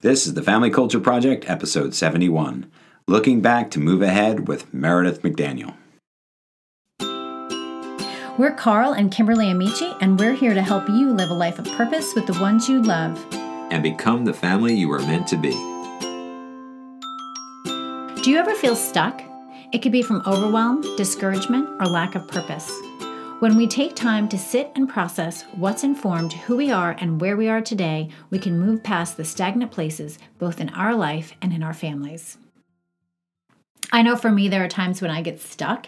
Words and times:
This 0.00 0.28
is 0.28 0.34
the 0.34 0.44
Family 0.44 0.70
Culture 0.70 1.00
Project, 1.00 1.50
episode 1.50 1.92
71 1.92 2.70
Looking 3.08 3.40
Back 3.40 3.68
to 3.72 3.80
Move 3.80 4.00
Ahead 4.00 4.46
with 4.46 4.72
Meredith 4.72 5.22
McDaniel. 5.22 5.74
We're 8.38 8.54
Carl 8.54 8.92
and 8.92 9.10
Kimberly 9.10 9.50
Amici, 9.50 9.92
and 10.00 10.16
we're 10.16 10.34
here 10.34 10.54
to 10.54 10.62
help 10.62 10.88
you 10.88 11.10
live 11.10 11.30
a 11.30 11.34
life 11.34 11.58
of 11.58 11.64
purpose 11.72 12.14
with 12.14 12.28
the 12.28 12.40
ones 12.40 12.68
you 12.68 12.80
love. 12.80 13.20
And 13.72 13.82
become 13.82 14.24
the 14.24 14.32
family 14.32 14.72
you 14.72 14.86
were 14.86 15.00
meant 15.00 15.26
to 15.26 15.36
be. 15.36 15.50
Do 18.22 18.30
you 18.30 18.38
ever 18.38 18.54
feel 18.54 18.76
stuck? 18.76 19.20
It 19.72 19.78
could 19.78 19.90
be 19.90 20.02
from 20.02 20.22
overwhelm, 20.28 20.80
discouragement, 20.96 21.68
or 21.80 21.86
lack 21.86 22.14
of 22.14 22.28
purpose. 22.28 22.70
When 23.40 23.56
we 23.56 23.68
take 23.68 23.94
time 23.94 24.28
to 24.30 24.36
sit 24.36 24.72
and 24.74 24.88
process 24.88 25.44
what's 25.54 25.84
informed 25.84 26.32
who 26.32 26.56
we 26.56 26.72
are 26.72 26.96
and 26.98 27.20
where 27.20 27.36
we 27.36 27.46
are 27.46 27.60
today, 27.60 28.08
we 28.30 28.38
can 28.40 28.58
move 28.58 28.82
past 28.82 29.16
the 29.16 29.24
stagnant 29.24 29.70
places 29.70 30.18
both 30.38 30.60
in 30.60 30.70
our 30.70 30.92
life 30.92 31.32
and 31.40 31.52
in 31.52 31.62
our 31.62 31.72
families. 31.72 32.36
I 33.92 34.02
know 34.02 34.16
for 34.16 34.32
me, 34.32 34.48
there 34.48 34.64
are 34.64 34.68
times 34.68 35.00
when 35.00 35.12
I 35.12 35.22
get 35.22 35.40
stuck 35.40 35.86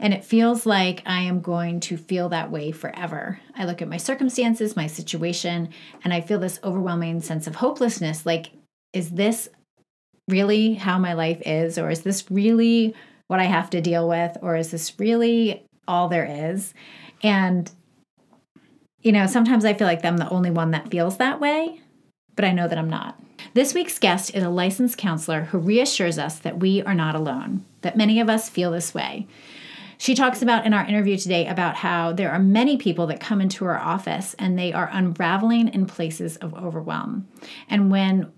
and 0.00 0.12
it 0.12 0.24
feels 0.24 0.66
like 0.66 1.04
I 1.06 1.20
am 1.20 1.42
going 1.42 1.78
to 1.80 1.96
feel 1.96 2.28
that 2.30 2.50
way 2.50 2.72
forever. 2.72 3.38
I 3.54 3.66
look 3.66 3.80
at 3.80 3.88
my 3.88 3.96
circumstances, 3.96 4.74
my 4.74 4.88
situation, 4.88 5.68
and 6.02 6.12
I 6.12 6.20
feel 6.20 6.40
this 6.40 6.58
overwhelming 6.64 7.20
sense 7.20 7.46
of 7.46 7.54
hopelessness 7.54 8.26
like, 8.26 8.50
is 8.92 9.10
this 9.10 9.48
really 10.26 10.74
how 10.74 10.98
my 10.98 11.12
life 11.12 11.40
is? 11.46 11.78
Or 11.78 11.88
is 11.88 12.02
this 12.02 12.28
really 12.32 12.96
what 13.28 13.38
I 13.38 13.44
have 13.44 13.70
to 13.70 13.80
deal 13.80 14.08
with? 14.08 14.36
Or 14.42 14.56
is 14.56 14.72
this 14.72 14.98
really 14.98 15.68
all 15.90 16.08
there 16.08 16.52
is. 16.52 16.72
And, 17.22 17.70
you 19.02 19.12
know, 19.12 19.26
sometimes 19.26 19.64
I 19.64 19.74
feel 19.74 19.86
like 19.86 20.04
I'm 20.04 20.16
the 20.16 20.30
only 20.30 20.50
one 20.50 20.70
that 20.70 20.90
feels 20.90 21.16
that 21.16 21.40
way, 21.40 21.80
but 22.36 22.44
I 22.44 22.52
know 22.52 22.68
that 22.68 22.78
I'm 22.78 22.88
not. 22.88 23.20
This 23.54 23.74
week's 23.74 23.98
guest 23.98 24.34
is 24.34 24.44
a 24.44 24.50
licensed 24.50 24.96
counselor 24.96 25.42
who 25.42 25.58
reassures 25.58 26.18
us 26.18 26.38
that 26.38 26.60
we 26.60 26.82
are 26.82 26.94
not 26.94 27.16
alone, 27.16 27.64
that 27.80 27.96
many 27.96 28.20
of 28.20 28.30
us 28.30 28.48
feel 28.48 28.70
this 28.70 28.94
way. 28.94 29.26
She 29.98 30.14
talks 30.14 30.40
about 30.40 30.64
in 30.64 30.72
our 30.72 30.86
interview 30.86 31.18
today 31.18 31.46
about 31.46 31.76
how 31.76 32.12
there 32.12 32.30
are 32.30 32.38
many 32.38 32.78
people 32.78 33.06
that 33.08 33.20
come 33.20 33.40
into 33.40 33.64
her 33.64 33.78
office 33.78 34.34
and 34.38 34.58
they 34.58 34.72
are 34.72 34.88
unraveling 34.92 35.68
in 35.68 35.84
places 35.84 36.36
of 36.38 36.54
overwhelm. 36.54 37.28
And 37.68 37.90
when 37.90 38.32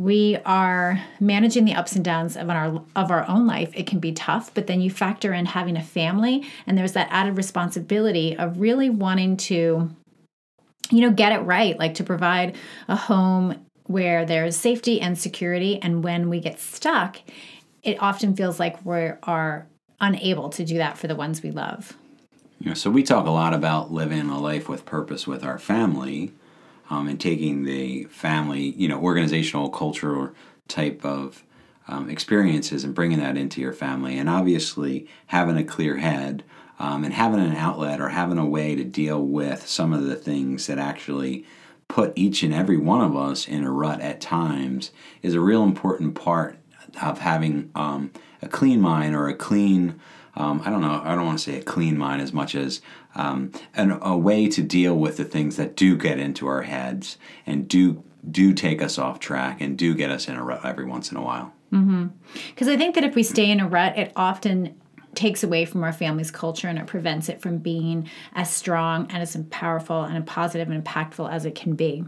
we 0.00 0.38
are 0.46 0.98
managing 1.20 1.66
the 1.66 1.74
ups 1.74 1.94
and 1.94 2.02
downs 2.02 2.34
of 2.34 2.48
our 2.48 2.82
of 2.96 3.10
our 3.10 3.28
own 3.28 3.46
life. 3.46 3.70
It 3.74 3.86
can 3.86 3.98
be 3.98 4.12
tough 4.12 4.50
but 4.54 4.66
then 4.66 4.80
you 4.80 4.90
factor 4.90 5.34
in 5.34 5.44
having 5.44 5.76
a 5.76 5.82
family 5.82 6.46
and 6.66 6.78
there's 6.78 6.92
that 6.92 7.08
added 7.10 7.36
responsibility 7.36 8.34
of 8.36 8.58
really 8.58 8.88
wanting 8.88 9.36
to 9.36 9.90
you 10.90 11.00
know 11.02 11.10
get 11.10 11.32
it 11.32 11.40
right 11.40 11.78
like 11.78 11.94
to 11.94 12.04
provide 12.04 12.56
a 12.88 12.96
home 12.96 13.66
where 13.88 14.24
there's 14.24 14.56
safety 14.56 15.00
and 15.02 15.18
security 15.18 15.78
and 15.82 16.02
when 16.02 16.30
we 16.30 16.40
get 16.40 16.58
stuck 16.58 17.18
it 17.82 18.00
often 18.02 18.34
feels 18.34 18.58
like 18.58 18.82
we 18.86 19.10
are 19.22 19.66
unable 20.00 20.48
to 20.48 20.64
do 20.64 20.78
that 20.78 20.96
for 20.96 21.08
the 21.08 21.14
ones 21.14 21.42
we 21.42 21.50
love. 21.50 21.96
Know, 22.62 22.74
so 22.74 22.90
we 22.90 23.02
talk 23.02 23.26
a 23.26 23.30
lot 23.30 23.54
about 23.54 23.90
living 23.90 24.28
a 24.28 24.38
life 24.38 24.68
with 24.68 24.84
purpose 24.84 25.26
with 25.26 25.42
our 25.42 25.58
family 25.58 26.32
um, 26.90 27.08
and 27.08 27.20
taking 27.20 27.62
the 27.62 28.04
family, 28.04 28.70
you 28.76 28.88
know, 28.88 29.00
organizational, 29.00 29.70
cultural 29.70 30.30
type 30.68 31.04
of 31.04 31.44
um, 31.88 32.10
experiences 32.10 32.84
and 32.84 32.94
bringing 32.94 33.18
that 33.18 33.36
into 33.36 33.60
your 33.60 33.72
family. 33.72 34.18
And 34.18 34.28
obviously, 34.28 35.08
having 35.28 35.56
a 35.56 35.64
clear 35.64 35.96
head 35.96 36.44
um, 36.78 37.04
and 37.04 37.14
having 37.14 37.40
an 37.40 37.56
outlet 37.56 38.00
or 38.00 38.10
having 38.10 38.38
a 38.38 38.46
way 38.46 38.74
to 38.74 38.84
deal 38.84 39.22
with 39.22 39.66
some 39.66 39.92
of 39.92 40.04
the 40.04 40.16
things 40.16 40.66
that 40.66 40.78
actually 40.78 41.44
put 41.88 42.12
each 42.14 42.42
and 42.42 42.54
every 42.54 42.76
one 42.76 43.00
of 43.00 43.16
us 43.16 43.48
in 43.48 43.64
a 43.64 43.70
rut 43.70 44.00
at 44.00 44.20
times 44.20 44.92
is 45.22 45.34
a 45.34 45.40
real 45.40 45.62
important 45.62 46.14
part 46.14 46.56
of 47.02 47.18
having 47.18 47.70
um, 47.74 48.12
a 48.42 48.48
clean 48.48 48.80
mind 48.80 49.14
or 49.14 49.28
a 49.28 49.34
clean 49.34 49.98
um, 50.36 50.62
I 50.64 50.70
don't 50.70 50.80
know, 50.80 51.02
I 51.04 51.14
don't 51.14 51.26
want 51.26 51.38
to 51.38 51.44
say 51.44 51.58
a 51.58 51.62
clean 51.62 51.98
mind 51.98 52.22
as 52.22 52.32
much 52.32 52.54
as 52.54 52.80
um, 53.14 53.52
an, 53.74 53.98
a 54.02 54.16
way 54.16 54.48
to 54.48 54.62
deal 54.62 54.96
with 54.96 55.16
the 55.16 55.24
things 55.24 55.56
that 55.56 55.76
do 55.76 55.96
get 55.96 56.18
into 56.18 56.46
our 56.46 56.62
heads 56.62 57.18
and 57.46 57.68
do 57.68 58.04
do 58.30 58.52
take 58.52 58.82
us 58.82 58.98
off 58.98 59.18
track 59.18 59.60
and 59.60 59.78
do 59.78 59.94
get 59.94 60.10
us 60.10 60.28
in 60.28 60.36
a 60.36 60.44
rut 60.44 60.64
every 60.64 60.84
once 60.84 61.10
in 61.10 61.16
a 61.16 61.22
while. 61.22 61.52
Because 61.70 61.82
mm-hmm. 61.82 62.68
I 62.68 62.76
think 62.76 62.94
that 62.94 63.04
if 63.04 63.14
we 63.14 63.22
stay 63.22 63.50
in 63.50 63.60
a 63.60 63.68
rut, 63.68 63.96
it 63.96 64.12
often 64.14 64.78
takes 65.14 65.42
away 65.42 65.64
from 65.64 65.82
our 65.82 65.92
family's 65.92 66.30
culture 66.30 66.68
and 66.68 66.78
it 66.78 66.86
prevents 66.86 67.28
it 67.28 67.40
from 67.40 67.58
being 67.58 68.08
as 68.34 68.50
strong 68.54 69.06
and 69.10 69.22
as 69.22 69.36
powerful 69.50 70.02
and 70.02 70.16
as 70.16 70.24
positive 70.24 70.68
and 70.68 70.84
impactful 70.84 71.30
as 71.30 71.44
it 71.44 71.54
can 71.54 71.74
be. 71.74 72.04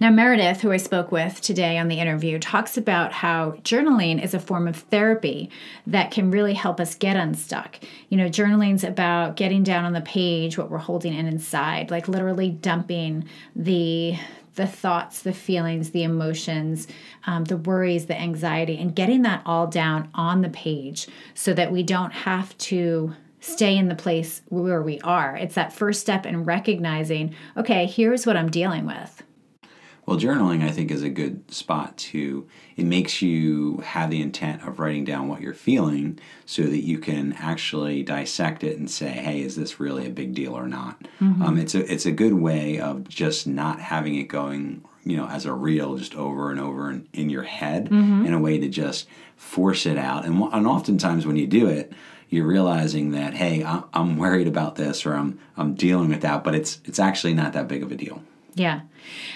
Now, 0.00 0.10
Meredith, 0.10 0.60
who 0.60 0.72
I 0.72 0.76
spoke 0.76 1.10
with 1.10 1.40
today 1.40 1.78
on 1.78 1.88
the 1.88 1.98
interview, 1.98 2.38
talks 2.38 2.76
about 2.76 3.12
how 3.12 3.52
journaling 3.62 4.22
is 4.22 4.34
a 4.34 4.40
form 4.40 4.68
of 4.68 4.76
therapy 4.76 5.50
that 5.86 6.10
can 6.10 6.30
really 6.30 6.54
help 6.54 6.80
us 6.80 6.94
get 6.94 7.16
unstuck. 7.16 7.78
You 8.08 8.16
know, 8.16 8.28
journaling's 8.28 8.84
about 8.84 9.36
getting 9.36 9.62
down 9.62 9.84
on 9.84 9.92
the 9.92 10.00
page 10.00 10.56
what 10.58 10.70
we're 10.70 10.78
holding 10.78 11.14
in 11.14 11.26
inside, 11.26 11.90
like 11.90 12.08
literally 12.08 12.50
dumping 12.50 13.28
the 13.54 14.16
the 14.56 14.66
thoughts, 14.66 15.20
the 15.20 15.34
feelings, 15.34 15.90
the 15.90 16.02
emotions, 16.02 16.88
um, 17.26 17.44
the 17.44 17.58
worries, 17.58 18.06
the 18.06 18.18
anxiety, 18.18 18.78
and 18.78 18.96
getting 18.96 19.20
that 19.20 19.42
all 19.44 19.66
down 19.66 20.08
on 20.14 20.40
the 20.40 20.48
page 20.48 21.06
so 21.34 21.52
that 21.52 21.70
we 21.70 21.82
don't 21.82 22.12
have 22.12 22.56
to 22.56 23.14
stay 23.40 23.76
in 23.76 23.88
the 23.88 23.94
place 23.94 24.40
where 24.48 24.82
we 24.82 24.98
are. 25.02 25.36
It's 25.36 25.54
that 25.56 25.74
first 25.74 26.00
step 26.00 26.24
in 26.24 26.44
recognizing, 26.44 27.34
okay, 27.54 27.84
here's 27.84 28.26
what 28.26 28.36
I'm 28.36 28.50
dealing 28.50 28.86
with. 28.86 29.22
Well, 30.06 30.18
journaling, 30.18 30.62
I 30.62 30.70
think, 30.70 30.92
is 30.92 31.02
a 31.02 31.10
good 31.10 31.52
spot 31.52 31.96
to. 31.98 32.46
It 32.76 32.84
makes 32.84 33.22
you 33.22 33.78
have 33.78 34.08
the 34.08 34.22
intent 34.22 34.62
of 34.62 34.78
writing 34.78 35.04
down 35.04 35.26
what 35.26 35.40
you're 35.40 35.52
feeling 35.52 36.20
so 36.44 36.62
that 36.62 36.84
you 36.84 36.98
can 36.98 37.32
actually 37.32 38.04
dissect 38.04 38.62
it 38.62 38.78
and 38.78 38.88
say, 38.88 39.08
hey, 39.08 39.42
is 39.42 39.56
this 39.56 39.80
really 39.80 40.06
a 40.06 40.10
big 40.10 40.32
deal 40.32 40.56
or 40.56 40.68
not? 40.68 41.00
Mm-hmm. 41.20 41.42
Um, 41.42 41.58
it's, 41.58 41.74
a, 41.74 41.92
it's 41.92 42.06
a 42.06 42.12
good 42.12 42.34
way 42.34 42.78
of 42.78 43.08
just 43.08 43.48
not 43.48 43.80
having 43.80 44.14
it 44.14 44.28
going, 44.28 44.84
you 45.04 45.16
know, 45.16 45.26
as 45.26 45.44
a 45.44 45.52
reel 45.52 45.96
just 45.96 46.14
over 46.14 46.52
and 46.52 46.60
over 46.60 46.88
in, 46.88 47.08
in 47.12 47.28
your 47.28 47.42
head 47.42 47.86
mm-hmm. 47.86 48.26
in 48.26 48.32
a 48.32 48.38
way 48.38 48.58
to 48.60 48.68
just 48.68 49.08
force 49.36 49.86
it 49.86 49.98
out. 49.98 50.24
And, 50.24 50.40
and 50.40 50.68
oftentimes 50.68 51.26
when 51.26 51.36
you 51.36 51.48
do 51.48 51.66
it, 51.66 51.92
you're 52.28 52.44
realizing 52.44 53.12
that 53.12 53.34
hey 53.34 53.62
i'm 53.94 54.16
worried 54.16 54.48
about 54.48 54.74
this 54.74 55.06
or 55.06 55.14
i'm 55.14 55.38
i'm 55.56 55.74
dealing 55.74 56.08
with 56.08 56.22
that 56.22 56.42
but 56.42 56.56
it's 56.56 56.80
it's 56.84 56.98
actually 56.98 57.32
not 57.32 57.52
that 57.52 57.68
big 57.68 57.84
of 57.84 57.92
a 57.92 57.94
deal 57.94 58.20
yeah. 58.56 58.80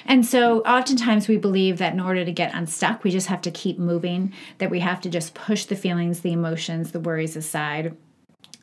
And 0.06 0.24
so 0.24 0.62
oftentimes 0.62 1.28
we 1.28 1.36
believe 1.36 1.76
that 1.76 1.92
in 1.92 2.00
order 2.00 2.24
to 2.24 2.32
get 2.32 2.54
unstuck, 2.54 3.04
we 3.04 3.10
just 3.10 3.26
have 3.26 3.42
to 3.42 3.50
keep 3.50 3.78
moving, 3.78 4.32
that 4.58 4.70
we 4.70 4.80
have 4.80 5.00
to 5.02 5.10
just 5.10 5.34
push 5.34 5.66
the 5.66 5.76
feelings, 5.76 6.20
the 6.20 6.32
emotions, 6.32 6.92
the 6.92 7.00
worries 7.00 7.36
aside. 7.36 7.94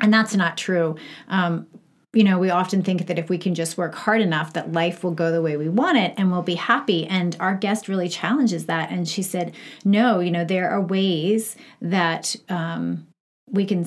And 0.02 0.12
that's 0.12 0.36
not 0.36 0.58
true. 0.58 0.96
Um, 1.28 1.68
you 2.12 2.24
know, 2.24 2.40
we 2.40 2.50
often 2.50 2.82
think 2.82 3.06
that 3.06 3.20
if 3.20 3.30
we 3.30 3.38
can 3.38 3.54
just 3.54 3.78
work 3.78 3.94
hard 3.94 4.20
enough, 4.20 4.54
that 4.54 4.72
life 4.72 5.04
will 5.04 5.12
go 5.12 5.32
the 5.32 5.44
way 5.44 5.58
we 5.58 5.70
want 5.70 6.00
it 6.00 6.16
and 6.18 6.32
we'll 6.32 6.42
be 6.42 6.56
happy. 6.56 7.06
And 7.06 7.38
our 7.40 7.54
guest 7.54 7.88
really 7.88 8.10
challenges 8.10 8.66
that. 8.66 8.90
And 8.90 9.08
she 9.08 9.22
said, 9.22 9.54
no, 9.86 10.20
you 10.20 10.32
know, 10.32 10.44
there 10.44 10.72
are 10.72 10.82
ways 10.82 11.56
that 11.82 12.36
um, 12.50 13.06
we 13.48 13.64
can, 13.64 13.86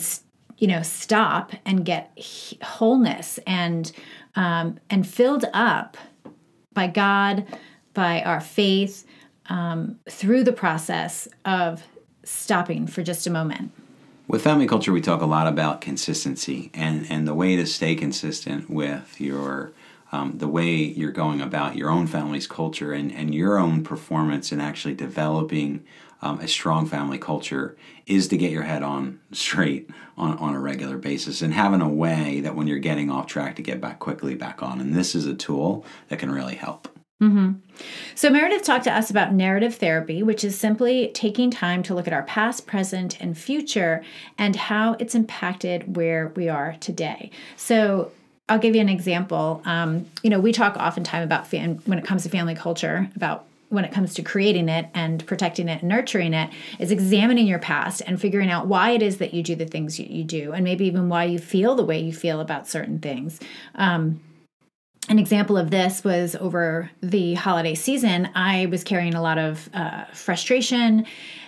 you 0.59 0.69
know, 0.69 0.83
stop 0.83 1.51
and 1.65 1.85
get 1.85 2.17
wholeness 2.63 3.41
and 3.45 3.91
um, 4.37 4.79
and 4.89 5.05
filled 5.05 5.47
up 5.53 5.97
by 6.73 6.87
God, 6.87 7.47
by 7.95 8.23
our 8.23 8.41
faith, 8.41 9.07
um, 9.49 9.99
through 10.09 10.45
the 10.45 10.53
process 10.53 11.29
of 11.45 11.83
stopping 12.25 12.87
for 12.87 13.03
just 13.03 13.27
a 13.27 13.31
moment. 13.31 13.73
With 14.29 14.43
family 14.43 14.69
culture, 14.69 14.93
we 14.93 15.01
talk 15.01 15.23
a 15.23 15.27
lot 15.27 15.49
about 15.49 15.81
consistency 15.81 16.71
and, 16.73 17.05
and 17.11 17.27
the 17.27 17.35
way 17.35 17.57
to 17.57 17.67
stay 17.67 17.97
consistent 17.97 18.71
with 18.71 19.21
your 19.21 19.73
um, 20.13 20.39
the 20.39 20.49
way 20.49 20.75
you're 20.75 21.13
going 21.13 21.41
about 21.41 21.77
your 21.77 21.89
own 21.89 22.07
family's 22.07 22.47
culture 22.49 22.93
and, 22.93 23.13
and 23.13 23.35
your 23.35 23.59
own 23.59 23.85
performance 23.85 24.51
in 24.51 24.61
actually 24.61 24.95
developing 24.95 25.85
um, 26.23 26.41
a 26.41 26.49
strong 26.49 26.87
family 26.87 27.19
culture 27.19 27.77
is 28.07 28.29
to 28.29 28.37
get 28.37 28.51
your 28.51 28.63
head 28.63 28.83
on 28.83 29.21
straight 29.33 29.89
on, 30.17 30.37
on 30.39 30.55
a 30.55 30.61
regular 30.61 30.99
basis 30.99 31.43
and 31.43 31.55
having 31.55 31.81
a 31.81 31.89
way 31.89 32.41
that 32.41 32.55
when 32.55 32.67
you're 32.67 32.79
getting 32.79 33.11
off 33.11 33.27
track 33.27 33.57
to 33.57 33.63
get 33.63 33.81
back 33.81 33.99
quickly 33.99 34.35
back 34.35 34.63
on. 34.63 34.81
And 34.81 34.95
this 34.95 35.15
is 35.15 35.27
a 35.27 35.35
tool 35.35 35.85
that 36.09 36.19
can 36.19 36.31
really 36.31 36.57
help. 36.57 36.89
Mm-hmm. 37.23 37.53
So, 38.15 38.31
Meredith 38.31 38.63
talked 38.63 38.85
to 38.85 38.93
us 38.93 39.11
about 39.11 39.35
narrative 39.35 39.75
therapy, 39.75 40.23
which 40.23 40.43
is 40.43 40.59
simply 40.59 41.11
taking 41.13 41.51
time 41.51 41.83
to 41.83 41.95
look 41.95 42.07
at 42.07 42.15
our 42.15 42.23
past, 42.23 42.67
present, 42.67 43.21
and 43.21 43.37
future 43.37 44.03
and 44.39 44.57
how 44.57 44.95
it's 44.95 45.15
impacted 45.15 45.97
where 45.97 46.33
we 46.35 46.49
are 46.49 46.77
today. 46.81 47.31
So, 47.57 48.11
I'll 48.49 48.59
give 48.59 48.75
you 48.75 48.81
an 48.81 48.89
example. 48.89 49.61
Um, 49.67 50.07
you 50.23 50.31
know, 50.31 50.41
we 50.41 50.51
talk 50.51 50.77
oftentimes 50.77 51.25
about 51.25 51.47
fam- 51.47 51.79
when 51.85 51.99
it 51.99 52.05
comes 52.05 52.23
to 52.25 52.31
family 52.31 52.55
culture 52.55 53.09
about 53.15 53.47
when 53.71 53.85
it 53.85 53.93
comes 53.93 54.15
to 54.15 54.23
creating 54.23 54.69
it 54.69 54.89
and 54.95 55.27
protecting 55.27 55.69
it 55.69 55.81
and 55.81 55.89
nurturing 55.89 56.35
it 56.35 56.51
is 56.79 56.91
examining 56.91 57.47
your 57.47 57.59
past 57.59 58.03
and 58.07 58.21
figuring 58.21 58.51
out 58.51 58.67
why 58.67 58.91
it 58.91 59.01
is 59.01 59.19
that 59.19 59.33
you 59.33 59.43
do 59.43 59.55
the 59.55 59.65
things 59.65 59.99
you, 59.99 60.07
you 60.09 60.25
do 60.25 60.53
and 60.53 60.63
maybe 60.63 60.85
even 60.85 61.09
why 61.09 61.25
you 61.25 61.39
feel 61.39 61.75
the 61.75 61.85
way 61.85 61.99
you 61.99 62.13
feel 62.13 62.41
about 62.41 62.69
certain 62.69 62.99
things 62.99 63.41
um, 63.77 64.21
an 65.09 65.19
example 65.19 65.57
of 65.57 65.71
this 65.71 66.05
was 66.05 66.37
over 66.37 66.91
the 67.03 67.35
holiday 67.35 67.75
season. 67.75 68.29
I 68.35 68.67
was 68.67 68.85
carrying 68.85 69.15
a 69.15 69.23
lot 69.23 69.39
of 69.39 69.69
uh, 69.75 70.05
frustration 70.13 71.07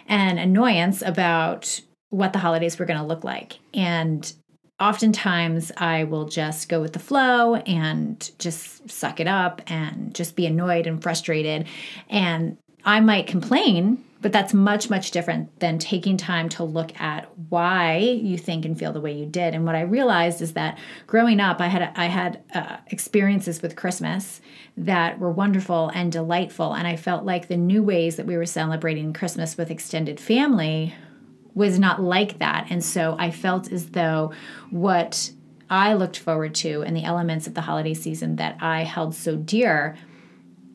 and 0.08 0.38
annoyance 0.38 1.00
about 1.00 1.80
what 2.10 2.32
the 2.32 2.40
holidays 2.40 2.78
were 2.78 2.86
going 2.86 2.98
to 2.98 3.06
look 3.06 3.24
like. 3.24 3.58
And 3.72 4.32
oftentimes 4.82 5.70
I 5.76 6.04
will 6.04 6.26
just 6.26 6.68
go 6.68 6.80
with 6.80 6.92
the 6.92 6.98
flow 6.98 7.56
and 7.56 8.30
just 8.38 8.90
suck 8.90 9.20
it 9.20 9.28
up 9.28 9.62
and 9.66 10.14
just 10.14 10.36
be 10.36 10.46
annoyed 10.46 10.86
and 10.86 11.02
frustrated. 11.02 11.66
And 12.08 12.58
I 12.84 13.00
might 13.00 13.26
complain 13.26 14.04
but 14.22 14.32
that's 14.32 14.54
much, 14.54 14.88
much 14.88 15.10
different 15.10 15.58
than 15.58 15.78
taking 15.78 16.16
time 16.16 16.48
to 16.50 16.62
look 16.62 16.98
at 17.00 17.28
why 17.50 17.98
you 17.98 18.38
think 18.38 18.64
and 18.64 18.78
feel 18.78 18.92
the 18.92 19.00
way 19.00 19.12
you 19.12 19.26
did. 19.26 19.52
And 19.52 19.66
what 19.66 19.74
I 19.74 19.80
realized 19.80 20.40
is 20.40 20.52
that 20.52 20.78
growing 21.08 21.40
up, 21.40 21.60
I 21.60 21.66
had 21.66 21.92
I 21.96 22.06
had 22.06 22.40
uh, 22.54 22.76
experiences 22.86 23.60
with 23.60 23.76
Christmas 23.76 24.40
that 24.76 25.18
were 25.18 25.30
wonderful 25.30 25.90
and 25.92 26.12
delightful, 26.12 26.72
and 26.72 26.86
I 26.86 26.96
felt 26.96 27.24
like 27.24 27.48
the 27.48 27.56
new 27.56 27.82
ways 27.82 28.16
that 28.16 28.26
we 28.26 28.36
were 28.36 28.46
celebrating 28.46 29.12
Christmas 29.12 29.58
with 29.58 29.70
extended 29.72 30.20
family 30.20 30.94
was 31.54 31.78
not 31.78 32.02
like 32.02 32.38
that. 32.38 32.66
And 32.70 32.84
so 32.84 33.16
I 33.18 33.30
felt 33.30 33.70
as 33.70 33.90
though 33.90 34.32
what 34.70 35.30
I 35.68 35.94
looked 35.94 36.18
forward 36.18 36.54
to 36.56 36.82
and 36.82 36.96
the 36.96 37.04
elements 37.04 37.46
of 37.46 37.54
the 37.54 37.60
holiday 37.62 37.94
season 37.94 38.36
that 38.36 38.58
I 38.60 38.84
held 38.84 39.14
so 39.14 39.36
dear 39.36 39.96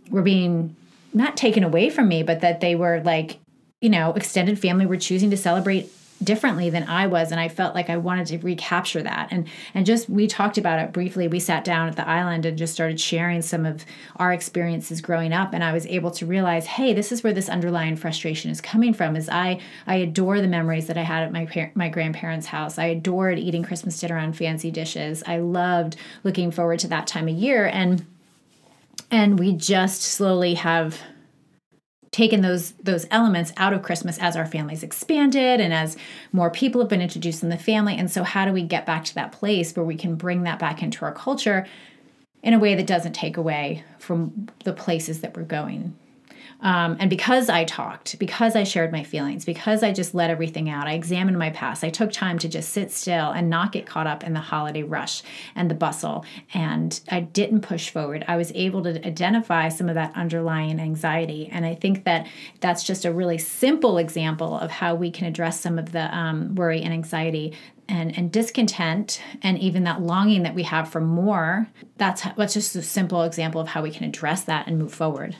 were 0.09 0.21
being 0.21 0.75
not 1.13 1.37
taken 1.37 1.63
away 1.63 1.89
from 1.89 2.07
me, 2.07 2.23
but 2.23 2.41
that 2.41 2.61
they 2.61 2.75
were 2.75 3.01
like, 3.03 3.39
you 3.81 3.89
know, 3.89 4.13
extended 4.13 4.59
family 4.59 4.85
were 4.85 4.97
choosing 4.97 5.29
to 5.31 5.37
celebrate 5.37 5.89
differently 6.23 6.69
than 6.69 6.83
I 6.83 7.07
was 7.07 7.31
and 7.31 7.39
I 7.39 7.47
felt 7.47 7.75
like 7.75 7.89
I 7.89 7.97
wanted 7.97 8.27
to 8.27 8.37
recapture 8.39 9.03
that. 9.03 9.27
And 9.31 9.47
and 9.73 9.85
just 9.85 10.09
we 10.09 10.27
talked 10.27 10.57
about 10.57 10.79
it 10.79 10.91
briefly. 10.91 11.27
We 11.27 11.39
sat 11.39 11.63
down 11.63 11.87
at 11.87 11.95
the 11.95 12.07
island 12.07 12.45
and 12.45 12.57
just 12.57 12.73
started 12.73 12.99
sharing 12.99 13.41
some 13.41 13.65
of 13.65 13.85
our 14.15 14.33
experiences 14.33 15.01
growing 15.01 15.33
up 15.33 15.53
and 15.53 15.63
I 15.63 15.73
was 15.73 15.85
able 15.85 16.11
to 16.11 16.25
realize 16.25 16.65
hey 16.65 16.93
this 16.93 17.11
is 17.11 17.23
where 17.23 17.33
this 17.33 17.49
underlying 17.49 17.95
frustration 17.95 18.49
is 18.51 18.61
coming 18.61 18.93
from 18.93 19.15
is 19.15 19.29
I 19.29 19.59
I 19.85 19.95
adore 19.95 20.41
the 20.41 20.47
memories 20.47 20.87
that 20.87 20.97
I 20.97 21.03
had 21.03 21.23
at 21.23 21.31
my 21.31 21.45
par- 21.45 21.71
my 21.75 21.89
grandparents 21.89 22.47
house. 22.47 22.79
I 22.79 22.85
adored 22.85 23.37
eating 23.39 23.63
Christmas 23.63 23.99
dinner 23.99 24.17
on 24.17 24.33
fancy 24.33 24.71
dishes. 24.71 25.23
I 25.27 25.37
loved 25.37 25.97
looking 26.23 26.51
forward 26.51 26.79
to 26.79 26.87
that 26.87 27.07
time 27.07 27.27
of 27.27 27.35
year 27.35 27.65
and 27.65 28.05
and 29.11 29.39
we 29.39 29.53
just 29.53 30.01
slowly 30.01 30.55
have 30.55 30.99
taken 32.17 32.41
those 32.41 32.71
those 32.81 33.05
elements 33.11 33.53
out 33.57 33.73
of 33.73 33.83
christmas 33.83 34.17
as 34.17 34.35
our 34.35 34.45
families 34.47 34.81
expanded 34.81 35.61
and 35.61 35.71
as 35.71 35.95
more 36.31 36.49
people 36.49 36.81
have 36.81 36.89
been 36.89 36.99
introduced 36.99 37.43
in 37.43 37.49
the 37.49 37.57
family. 37.59 37.95
And 37.95 38.09
so 38.09 38.23
how 38.23 38.43
do 38.43 38.51
we 38.51 38.63
get 38.63 38.87
back 38.87 39.05
to 39.05 39.15
that 39.15 39.31
place 39.31 39.75
where 39.75 39.85
we 39.85 39.95
can 39.95 40.15
bring 40.15 40.41
that 40.41 40.57
back 40.57 40.81
into 40.81 41.05
our 41.05 41.11
culture 41.11 41.67
in 42.41 42.55
a 42.55 42.59
way 42.59 42.73
that 42.73 42.87
doesn't 42.87 43.13
take 43.13 43.37
away 43.37 43.83
from 43.99 44.49
the 44.63 44.73
places 44.73 45.21
that 45.21 45.37
we're 45.37 45.43
going 45.43 45.95
um, 46.61 46.97
and 46.99 47.09
because 47.09 47.49
I 47.49 47.65
talked, 47.65 48.17
because 48.17 48.55
I 48.55 48.63
shared 48.63 48.91
my 48.91 49.03
feelings, 49.03 49.45
because 49.45 49.83
I 49.83 49.93
just 49.93 50.15
let 50.15 50.31
everything 50.31 50.69
out, 50.69 50.87
I 50.87 50.93
examined 50.93 51.37
my 51.37 51.51
past, 51.51 51.83
I 51.83 51.89
took 51.89 52.11
time 52.11 52.39
to 52.39 52.49
just 52.49 52.69
sit 52.69 52.91
still 52.91 53.31
and 53.31 53.49
not 53.49 53.71
get 53.71 53.85
caught 53.85 54.07
up 54.07 54.23
in 54.23 54.33
the 54.33 54.39
holiday 54.39 54.83
rush 54.83 55.21
and 55.55 55.69
the 55.69 55.75
bustle. 55.75 56.25
And 56.53 56.99
I 57.09 57.19
didn't 57.21 57.61
push 57.61 57.89
forward. 57.89 58.25
I 58.27 58.37
was 58.37 58.51
able 58.55 58.83
to 58.83 59.05
identify 59.05 59.69
some 59.69 59.87
of 59.87 59.95
that 59.95 60.15
underlying 60.15 60.79
anxiety. 60.79 61.47
And 61.51 61.65
I 61.65 61.75
think 61.75 62.05
that 62.05 62.27
that's 62.59 62.83
just 62.83 63.05
a 63.05 63.13
really 63.13 63.37
simple 63.37 63.99
example 63.99 64.57
of 64.57 64.71
how 64.71 64.95
we 64.95 65.11
can 65.11 65.27
address 65.27 65.59
some 65.59 65.77
of 65.77 65.91
the 65.91 66.15
um, 66.15 66.55
worry 66.55 66.81
and 66.81 66.93
anxiety 66.93 67.53
and, 67.89 68.17
and 68.17 68.31
discontent 68.31 69.21
and 69.43 69.59
even 69.59 69.83
that 69.83 70.01
longing 70.01 70.43
that 70.43 70.55
we 70.55 70.63
have 70.63 70.89
for 70.89 70.99
more 70.99 71.69
that's 71.95 72.23
that's 72.35 72.53
just 72.53 72.75
a 72.75 72.81
simple 72.81 73.23
example 73.23 73.61
of 73.61 73.69
how 73.69 73.81
we 73.81 73.89
can 73.89 74.03
address 74.03 74.43
that 74.43 74.67
and 74.67 74.77
move 74.77 74.93
forward 74.93 75.37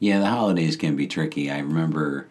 yeah, 0.00 0.18
the 0.18 0.26
holidays 0.26 0.76
can 0.76 0.96
be 0.96 1.06
tricky. 1.06 1.50
I 1.50 1.58
remember 1.58 2.26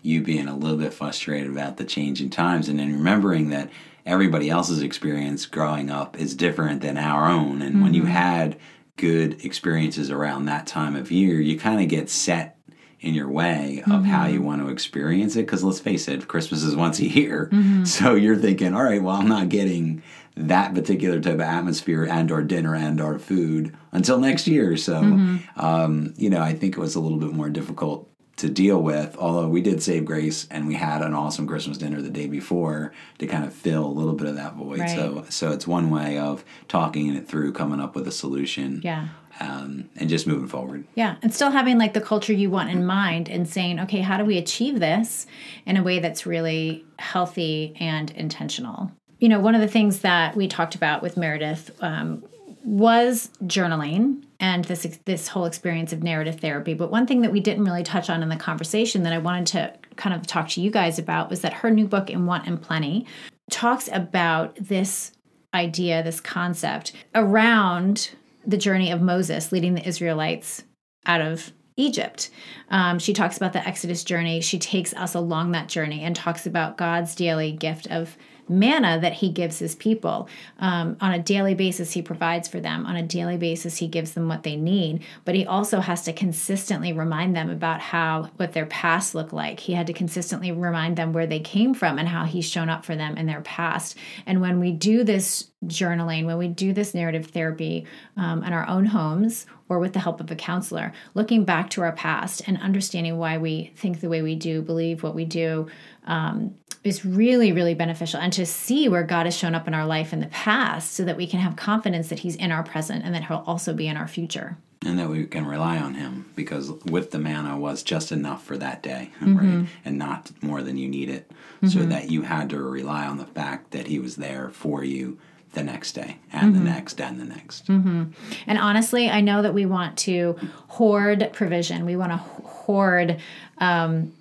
you 0.00 0.22
being 0.22 0.48
a 0.48 0.56
little 0.56 0.78
bit 0.78 0.94
frustrated 0.94 1.50
about 1.50 1.76
the 1.76 1.84
changing 1.84 2.30
times 2.30 2.68
and 2.68 2.80
then 2.80 2.92
remembering 2.92 3.50
that 3.50 3.70
everybody 4.04 4.50
else's 4.50 4.82
experience 4.82 5.46
growing 5.46 5.90
up 5.90 6.18
is 6.18 6.34
different 6.34 6.80
than 6.80 6.96
our 6.96 7.28
own. 7.28 7.62
And 7.62 7.74
mm-hmm. 7.74 7.84
when 7.84 7.94
you 7.94 8.02
mm-hmm. 8.02 8.12
had 8.12 8.58
good 8.96 9.44
experiences 9.44 10.10
around 10.10 10.46
that 10.46 10.66
time 10.66 10.96
of 10.96 11.12
year, 11.12 11.38
you 11.38 11.58
kind 11.58 11.80
of 11.80 11.88
get 11.88 12.08
set 12.08 12.58
in 13.00 13.14
your 13.14 13.28
way 13.28 13.82
of 13.86 13.92
mm-hmm. 13.92 14.04
how 14.04 14.26
you 14.26 14.40
want 14.40 14.62
to 14.62 14.70
experience 14.70 15.36
it. 15.36 15.42
Because 15.42 15.62
let's 15.62 15.80
face 15.80 16.08
it, 16.08 16.26
Christmas 16.28 16.62
is 16.62 16.74
once 16.74 16.98
a 16.98 17.06
year. 17.06 17.48
Mm-hmm. 17.52 17.84
So 17.92 18.14
you're 18.14 18.36
thinking, 18.36 18.74
all 18.74 18.84
right, 18.84 19.02
well, 19.02 19.16
I'm 19.16 19.28
not 19.28 19.50
getting 19.50 20.02
that 20.34 20.74
particular 20.74 21.20
type 21.20 21.34
of 21.34 21.40
atmosphere 21.40 22.04
and 22.04 22.30
or 22.30 22.42
dinner 22.42 22.74
and 22.74 23.00
or 23.00 23.18
food 23.18 23.76
until 23.92 24.18
next 24.18 24.46
year. 24.46 24.76
So, 24.76 24.94
mm-hmm. 24.94 25.60
um, 25.60 26.14
you 26.16 26.30
know, 26.30 26.40
I 26.40 26.54
think 26.54 26.76
it 26.76 26.80
was 26.80 26.94
a 26.94 27.00
little 27.00 27.18
bit 27.18 27.32
more 27.32 27.50
difficult 27.50 28.08
to 28.36 28.48
deal 28.48 28.82
with. 28.82 29.14
Although 29.18 29.48
we 29.48 29.60
did 29.60 29.82
save 29.82 30.06
grace 30.06 30.48
and 30.50 30.66
we 30.66 30.74
had 30.74 31.02
an 31.02 31.12
awesome 31.12 31.46
Christmas 31.46 31.76
dinner 31.76 32.00
the 32.00 32.10
day 32.10 32.26
before 32.26 32.92
to 33.18 33.26
kind 33.26 33.44
of 33.44 33.52
fill 33.52 33.84
a 33.84 33.92
little 33.92 34.14
bit 34.14 34.26
of 34.26 34.36
that 34.36 34.54
void. 34.54 34.80
Right. 34.80 34.90
So, 34.90 35.26
so 35.28 35.52
it's 35.52 35.66
one 35.66 35.90
way 35.90 36.18
of 36.18 36.44
talking 36.66 37.14
it 37.14 37.28
through, 37.28 37.52
coming 37.52 37.78
up 37.78 37.94
with 37.94 38.08
a 38.08 38.12
solution. 38.12 38.80
Yeah. 38.82 39.08
Um, 39.40 39.88
and 39.96 40.10
just 40.10 40.26
moving 40.26 40.46
forward. 40.46 40.84
Yeah, 40.94 41.16
and 41.22 41.32
still 41.32 41.50
having 41.50 41.78
like 41.78 41.94
the 41.94 42.02
culture 42.02 42.34
you 42.34 42.50
want 42.50 42.68
in 42.68 42.84
mind, 42.84 43.30
and 43.30 43.48
saying, 43.48 43.80
okay, 43.80 44.00
how 44.00 44.18
do 44.18 44.26
we 44.26 44.36
achieve 44.36 44.78
this 44.78 45.26
in 45.64 45.78
a 45.78 45.82
way 45.82 46.00
that's 46.00 46.26
really 46.26 46.84
healthy 46.98 47.74
and 47.80 48.10
intentional? 48.10 48.92
You 49.22 49.28
know, 49.28 49.38
one 49.38 49.54
of 49.54 49.60
the 49.60 49.68
things 49.68 50.00
that 50.00 50.34
we 50.34 50.48
talked 50.48 50.74
about 50.74 51.00
with 51.00 51.16
Meredith 51.16 51.70
um, 51.80 52.24
was 52.64 53.30
journaling 53.44 54.24
and 54.40 54.64
this 54.64 54.98
this 55.04 55.28
whole 55.28 55.44
experience 55.44 55.92
of 55.92 56.02
narrative 56.02 56.40
therapy. 56.40 56.74
But 56.74 56.90
one 56.90 57.06
thing 57.06 57.20
that 57.20 57.30
we 57.30 57.38
didn't 57.38 57.64
really 57.64 57.84
touch 57.84 58.10
on 58.10 58.24
in 58.24 58.28
the 58.30 58.36
conversation 58.36 59.04
that 59.04 59.12
I 59.12 59.18
wanted 59.18 59.46
to 59.46 59.74
kind 59.94 60.12
of 60.12 60.26
talk 60.26 60.48
to 60.48 60.60
you 60.60 60.72
guys 60.72 60.98
about 60.98 61.30
was 61.30 61.42
that 61.42 61.52
her 61.52 61.70
new 61.70 61.86
book 61.86 62.10
in 62.10 62.26
Want 62.26 62.48
and 62.48 62.60
Plenty 62.60 63.06
talks 63.48 63.88
about 63.92 64.56
this 64.56 65.12
idea, 65.54 66.02
this 66.02 66.20
concept 66.20 66.92
around 67.14 68.10
the 68.44 68.56
journey 68.56 68.90
of 68.90 69.00
Moses 69.00 69.52
leading 69.52 69.74
the 69.76 69.86
Israelites 69.86 70.64
out 71.06 71.20
of 71.20 71.52
Egypt. 71.76 72.28
Um, 72.70 72.98
she 72.98 73.12
talks 73.12 73.36
about 73.36 73.52
the 73.52 73.64
Exodus 73.64 74.02
journey. 74.02 74.40
She 74.40 74.58
takes 74.58 74.92
us 74.94 75.14
along 75.14 75.52
that 75.52 75.68
journey 75.68 76.02
and 76.02 76.16
talks 76.16 76.44
about 76.44 76.76
God's 76.76 77.14
daily 77.14 77.52
gift 77.52 77.86
of 77.86 78.16
manna 78.48 78.98
that 79.00 79.14
he 79.14 79.30
gives 79.30 79.58
his 79.58 79.74
people. 79.74 80.28
Um, 80.58 80.96
on 81.00 81.12
a 81.12 81.18
daily 81.18 81.54
basis, 81.54 81.92
he 81.92 82.02
provides 82.02 82.48
for 82.48 82.60
them. 82.60 82.86
On 82.86 82.96
a 82.96 83.02
daily 83.02 83.36
basis, 83.36 83.78
he 83.78 83.88
gives 83.88 84.12
them 84.12 84.28
what 84.28 84.42
they 84.42 84.56
need. 84.56 85.02
But 85.24 85.34
he 85.34 85.46
also 85.46 85.80
has 85.80 86.02
to 86.04 86.12
consistently 86.12 86.92
remind 86.92 87.34
them 87.36 87.50
about 87.50 87.80
how 87.80 88.30
what 88.36 88.52
their 88.52 88.66
past 88.66 89.14
looked 89.14 89.32
like. 89.32 89.60
He 89.60 89.74
had 89.74 89.86
to 89.86 89.92
consistently 89.92 90.52
remind 90.52 90.96
them 90.96 91.12
where 91.12 91.26
they 91.26 91.40
came 91.40 91.74
from 91.74 91.98
and 91.98 92.08
how 92.08 92.24
he's 92.24 92.48
shown 92.48 92.68
up 92.68 92.84
for 92.84 92.96
them 92.96 93.16
in 93.16 93.26
their 93.26 93.42
past. 93.42 93.96
And 94.26 94.40
when 94.40 94.60
we 94.60 94.72
do 94.72 95.04
this 95.04 95.50
journaling, 95.66 96.26
when 96.26 96.38
we 96.38 96.48
do 96.48 96.72
this 96.72 96.94
narrative 96.94 97.26
therapy 97.26 97.86
um, 98.16 98.42
in 98.42 98.52
our 98.52 98.66
own 98.66 98.86
homes 98.86 99.46
or 99.68 99.78
with 99.78 99.92
the 99.92 100.00
help 100.00 100.20
of 100.20 100.30
a 100.30 100.36
counselor, 100.36 100.92
looking 101.14 101.44
back 101.44 101.70
to 101.70 101.82
our 101.82 101.92
past 101.92 102.42
and 102.46 102.58
understanding 102.60 103.16
why 103.16 103.38
we 103.38 103.72
think 103.76 104.00
the 104.00 104.08
way 104.08 104.22
we 104.22 104.34
do, 104.34 104.60
believe 104.60 105.02
what 105.02 105.14
we 105.14 105.24
do, 105.24 105.68
um, 106.06 106.54
is 106.84 107.04
really, 107.04 107.52
really 107.52 107.74
beneficial. 107.74 108.20
And 108.20 108.32
to 108.32 108.44
see 108.44 108.88
where 108.88 109.04
God 109.04 109.26
has 109.26 109.36
shown 109.36 109.54
up 109.54 109.68
in 109.68 109.74
our 109.74 109.86
life 109.86 110.12
in 110.12 110.20
the 110.20 110.26
past 110.26 110.92
so 110.92 111.04
that 111.04 111.16
we 111.16 111.26
can 111.26 111.40
have 111.40 111.56
confidence 111.56 112.08
that 112.08 112.20
He's 112.20 112.36
in 112.36 112.50
our 112.50 112.62
present 112.62 113.04
and 113.04 113.14
that 113.14 113.24
He'll 113.24 113.44
also 113.46 113.72
be 113.72 113.86
in 113.86 113.96
our 113.96 114.08
future. 114.08 114.56
And 114.84 114.98
that 114.98 115.08
we 115.08 115.26
can 115.26 115.46
rely 115.46 115.78
on 115.78 115.94
Him 115.94 116.30
because 116.34 116.70
with 116.86 117.12
the 117.12 117.18
manna 117.18 117.56
was 117.56 117.84
just 117.84 118.10
enough 118.10 118.44
for 118.44 118.56
that 118.58 118.82
day, 118.82 119.12
mm-hmm. 119.20 119.36
right? 119.36 119.68
And 119.84 119.96
not 119.96 120.32
more 120.42 120.62
than 120.62 120.76
you 120.76 120.88
need 120.88 121.08
it. 121.08 121.30
Mm-hmm. 121.30 121.68
So 121.68 121.86
that 121.86 122.10
you 122.10 122.22
had 122.22 122.50
to 122.50 122.60
rely 122.60 123.06
on 123.06 123.18
the 123.18 123.26
fact 123.26 123.70
that 123.70 123.86
He 123.86 124.00
was 124.00 124.16
there 124.16 124.50
for 124.50 124.82
you 124.82 125.18
the 125.52 125.62
next 125.62 125.92
day 125.92 126.18
and 126.32 126.54
mm-hmm. 126.54 126.64
the 126.64 126.70
next 126.70 127.00
and 127.00 127.20
the 127.20 127.24
next. 127.24 127.66
Mm-hmm. 127.66 128.04
And 128.46 128.58
honestly, 128.58 129.08
I 129.08 129.20
know 129.20 129.42
that 129.42 129.54
we 129.54 129.66
want 129.66 129.98
to 129.98 130.36
hoard 130.68 131.30
provision. 131.32 131.84
We 131.84 131.94
want 131.94 132.12
to 132.12 132.16
hoard 132.16 133.20
um, 133.58 134.12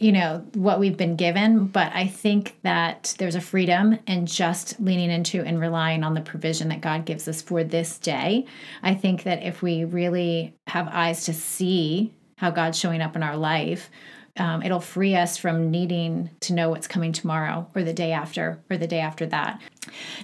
you 0.00 0.12
know 0.12 0.42
what 0.54 0.80
we've 0.80 0.96
been 0.96 1.14
given 1.14 1.66
but 1.66 1.92
i 1.94 2.06
think 2.06 2.56
that 2.62 3.14
there's 3.18 3.34
a 3.34 3.40
freedom 3.40 3.98
in 4.06 4.26
just 4.26 4.80
leaning 4.80 5.10
into 5.10 5.42
and 5.42 5.60
relying 5.60 6.02
on 6.02 6.14
the 6.14 6.20
provision 6.20 6.68
that 6.68 6.80
god 6.80 7.04
gives 7.04 7.28
us 7.28 7.40
for 7.40 7.62
this 7.62 7.98
day. 7.98 8.46
I 8.82 8.94
think 8.94 9.24
that 9.24 9.42
if 9.42 9.62
we 9.62 9.84
really 9.84 10.54
have 10.66 10.88
eyes 10.88 11.26
to 11.26 11.34
see 11.34 12.12
how 12.36 12.50
god's 12.50 12.78
showing 12.78 13.02
up 13.02 13.14
in 13.14 13.22
our 13.22 13.36
life 13.36 13.90
um, 14.36 14.62
it'll 14.62 14.80
free 14.80 15.16
us 15.16 15.36
from 15.36 15.70
needing 15.70 16.30
to 16.40 16.54
know 16.54 16.70
what's 16.70 16.86
coming 16.86 17.12
tomorrow 17.12 17.68
or 17.74 17.82
the 17.82 17.92
day 17.92 18.12
after 18.12 18.58
or 18.70 18.78
the 18.78 18.86
day 18.86 19.00
after 19.00 19.26
that. 19.26 19.60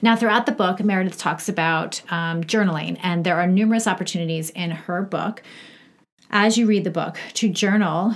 Now 0.00 0.16
throughout 0.16 0.47
the 0.47 0.52
book 0.52 0.83
meredith 0.83 1.18
talks 1.18 1.50
about 1.50 2.00
um, 2.11 2.42
journaling 2.45 2.99
and 3.02 3.25
there 3.25 3.37
are 3.37 3.47
numerous 3.47 3.87
opportunities 3.87 4.49
in 4.50 4.71
her 4.71 5.02
book. 5.02 5.42
As 6.30 6.56
you 6.56 6.66
read 6.66 6.85
the 6.85 6.90
book 6.90 7.18
to 7.35 7.49
journal 7.50 8.14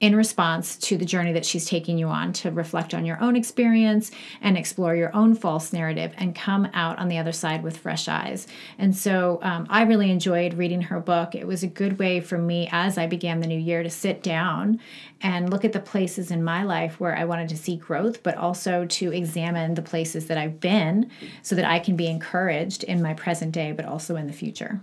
in 0.00 0.16
response 0.16 0.76
to 0.78 0.96
the 0.96 1.04
journey 1.04 1.32
that 1.32 1.44
she's 1.44 1.66
taking 1.66 1.98
you 1.98 2.08
on 2.08 2.32
to 2.32 2.50
reflect 2.50 2.94
on 2.94 3.04
your 3.04 3.20
own 3.22 3.36
experience 3.36 4.10
and 4.40 4.56
explore 4.56 4.96
your 4.96 5.14
own 5.14 5.34
false 5.34 5.74
narrative 5.74 6.12
and 6.16 6.34
come 6.34 6.66
out 6.72 6.98
on 6.98 7.08
the 7.08 7.18
other 7.18 7.32
side 7.32 7.62
with 7.62 7.76
fresh 7.76 8.08
eyes. 8.08 8.46
And 8.78 8.96
so 8.96 9.38
um, 9.42 9.66
I 9.68 9.82
really 9.82 10.10
enjoyed 10.10 10.54
reading 10.54 10.80
her 10.82 11.00
book. 11.00 11.34
It 11.34 11.46
was 11.46 11.62
a 11.62 11.68
good 11.68 11.98
way 11.98 12.20
for 12.20 12.38
me 12.38 12.68
as 12.72 12.96
I 12.96 13.06
began 13.06 13.40
the 13.40 13.46
new 13.46 13.58
year 13.58 13.82
to 13.82 13.90
sit 13.90 14.22
down 14.22 14.80
and 15.20 15.50
look 15.50 15.66
at 15.66 15.74
the 15.74 15.80
places 15.80 16.30
in 16.30 16.42
my 16.42 16.62
life 16.62 16.98
where 16.98 17.14
I 17.14 17.26
wanted 17.26 17.50
to 17.50 17.56
see 17.56 17.76
growth, 17.76 18.22
but 18.22 18.38
also 18.38 18.86
to 18.86 19.12
examine 19.12 19.74
the 19.74 19.82
places 19.82 20.28
that 20.28 20.38
I've 20.38 20.60
been 20.60 21.10
so 21.42 21.54
that 21.54 21.66
I 21.66 21.78
can 21.78 21.94
be 21.94 22.06
encouraged 22.06 22.84
in 22.84 23.02
my 23.02 23.12
present 23.12 23.52
day, 23.52 23.72
but 23.72 23.84
also 23.84 24.16
in 24.16 24.26
the 24.26 24.32
future. 24.32 24.80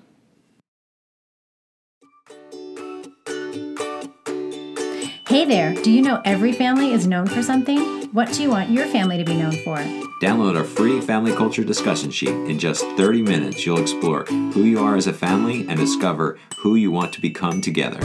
Hey 5.38 5.46
there, 5.46 5.76
do 5.84 5.92
you 5.92 6.02
know 6.02 6.20
every 6.26 6.52
family 6.52 6.94
is 6.94 7.06
known 7.06 7.28
for 7.28 7.44
something? 7.44 7.80
What 8.12 8.34
do 8.34 8.42
you 8.42 8.50
want 8.50 8.72
your 8.72 8.88
family 8.88 9.20
to 9.20 9.24
be 9.24 9.36
known 9.36 9.52
for? 9.64 9.78
Download 10.20 10.58
our 10.58 10.64
free 10.64 11.00
family 11.00 11.32
culture 11.32 11.64
discussion 11.64 12.10
sheet. 12.10 12.30
In 12.30 12.58
just 12.58 12.84
30 12.98 13.22
minutes, 13.22 13.64
you'll 13.64 13.80
explore 13.80 14.24
who 14.24 14.64
you 14.64 14.80
are 14.80 14.96
as 14.96 15.06
a 15.06 15.14
family 15.14 15.64
and 15.70 15.78
discover 15.78 16.40
who 16.58 16.74
you 16.74 16.90
want 16.90 17.14
to 17.14 17.22
become 17.22 17.62
together. 17.62 18.00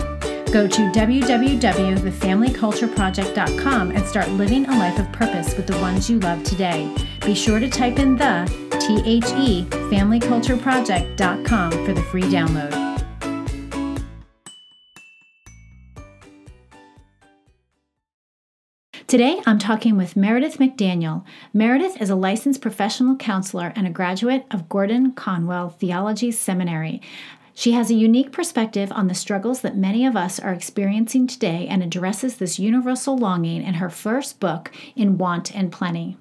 Go 0.52 0.68
to 0.68 0.82
www.thefamilycultureproject.com 0.92 3.90
and 3.92 4.06
start 4.06 4.28
living 4.32 4.66
a 4.66 4.78
life 4.78 4.98
of 4.98 5.10
purpose 5.12 5.56
with 5.56 5.66
the 5.66 5.78
ones 5.78 6.10
you 6.10 6.20
love 6.20 6.44
today. 6.44 6.94
Be 7.24 7.34
sure 7.34 7.58
to 7.58 7.70
type 7.70 7.98
in 7.98 8.14
the 8.14 8.44
T 8.78 9.00
H 9.06 9.24
E 9.38 9.64
familycultureproject.com 9.64 11.86
for 11.86 11.94
the 11.94 12.02
free 12.02 12.24
download. 12.24 12.81
Today, 19.12 19.42
I'm 19.45 19.59
talking 19.59 19.99
with 19.99 20.16
Meredith 20.16 20.57
McDaniel. 20.57 21.23
Meredith 21.52 22.00
is 22.00 22.09
a 22.09 22.16
licensed 22.16 22.62
professional 22.62 23.14
counselor 23.14 23.71
and 23.76 23.87
a 23.87 23.90
graduate 23.90 24.47
of 24.50 24.71
Gordon 24.71 25.12
Conwell 25.12 25.69
Theology 25.69 26.31
Seminary. 26.31 27.02
She 27.52 27.73
has 27.73 27.90
a 27.90 27.95
unique 27.95 28.33
perspective 28.33 28.90
on 28.90 29.09
the 29.09 29.14
struggles 29.14 29.61
that 29.61 29.76
many 29.76 30.07
of 30.07 30.16
us 30.16 30.40
are 30.40 30.54
experiencing 30.54 31.26
today 31.26 31.66
and 31.69 31.83
addresses 31.83 32.38
this 32.38 32.59
universal 32.59 33.19
longing 33.19 33.62
in 33.62 33.75
her 33.75 33.90
first 33.90 34.40
book, 34.40 34.73
In 34.97 35.19
Want 35.19 35.54
and 35.54 35.71
Plenty. 35.71 36.16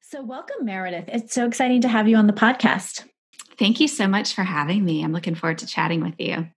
So, 0.00 0.20
welcome, 0.20 0.64
Meredith. 0.64 1.04
It's 1.06 1.32
so 1.32 1.46
exciting 1.46 1.80
to 1.82 1.88
have 1.88 2.08
you 2.08 2.16
on 2.16 2.26
the 2.26 2.32
podcast. 2.32 3.04
Thank 3.56 3.78
you 3.78 3.86
so 3.86 4.08
much 4.08 4.34
for 4.34 4.42
having 4.42 4.84
me. 4.84 5.04
I'm 5.04 5.12
looking 5.12 5.36
forward 5.36 5.58
to 5.58 5.66
chatting 5.68 6.00
with 6.00 6.18
you. 6.18 6.48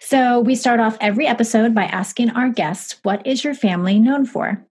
So, 0.00 0.40
we 0.40 0.54
start 0.54 0.80
off 0.80 0.96
every 1.00 1.26
episode 1.26 1.74
by 1.74 1.84
asking 1.84 2.30
our 2.30 2.50
guests, 2.50 2.98
What 3.02 3.26
is 3.26 3.44
your 3.44 3.54
family 3.54 3.98
known 3.98 4.26
for? 4.26 4.66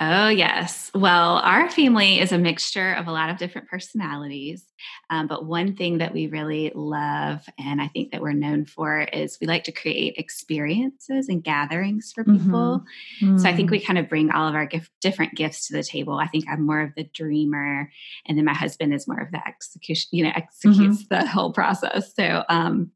Oh, 0.00 0.28
yes. 0.28 0.90
Well, 0.94 1.38
our 1.38 1.68
family 1.70 2.20
is 2.20 2.30
a 2.30 2.38
mixture 2.38 2.92
of 2.92 3.08
a 3.08 3.12
lot 3.12 3.30
of 3.30 3.38
different 3.38 3.68
personalities. 3.68 4.64
Um, 5.10 5.26
but 5.26 5.46
one 5.46 5.74
thing 5.76 5.98
that 5.98 6.12
we 6.12 6.26
really 6.26 6.72
love, 6.74 7.46
and 7.58 7.80
I 7.80 7.88
think 7.88 8.12
that 8.12 8.20
we're 8.20 8.32
known 8.32 8.64
for, 8.64 9.00
is 9.00 9.38
we 9.40 9.46
like 9.46 9.64
to 9.64 9.72
create 9.72 10.14
experiences 10.16 11.28
and 11.28 11.42
gatherings 11.42 12.12
for 12.14 12.24
people. 12.24 12.38
Mm-hmm. 12.40 13.26
Mm-hmm. 13.26 13.38
So 13.38 13.48
I 13.48 13.56
think 13.56 13.70
we 13.70 13.80
kind 13.80 13.98
of 13.98 14.08
bring 14.08 14.30
all 14.30 14.48
of 14.48 14.54
our 14.54 14.66
gift, 14.66 14.90
different 15.00 15.34
gifts 15.34 15.68
to 15.68 15.74
the 15.74 15.82
table. 15.82 16.18
I 16.18 16.26
think 16.26 16.44
I'm 16.48 16.64
more 16.64 16.80
of 16.80 16.94
the 16.96 17.04
dreamer, 17.04 17.90
and 18.26 18.36
then 18.36 18.44
my 18.44 18.54
husband 18.54 18.94
is 18.94 19.08
more 19.08 19.20
of 19.20 19.30
the 19.30 19.46
execution, 19.46 20.08
you 20.12 20.24
know, 20.24 20.32
executes 20.34 21.04
mm-hmm. 21.04 21.14
the 21.14 21.26
whole 21.26 21.52
process. 21.52 22.14
So, 22.14 22.44
um, 22.48 22.90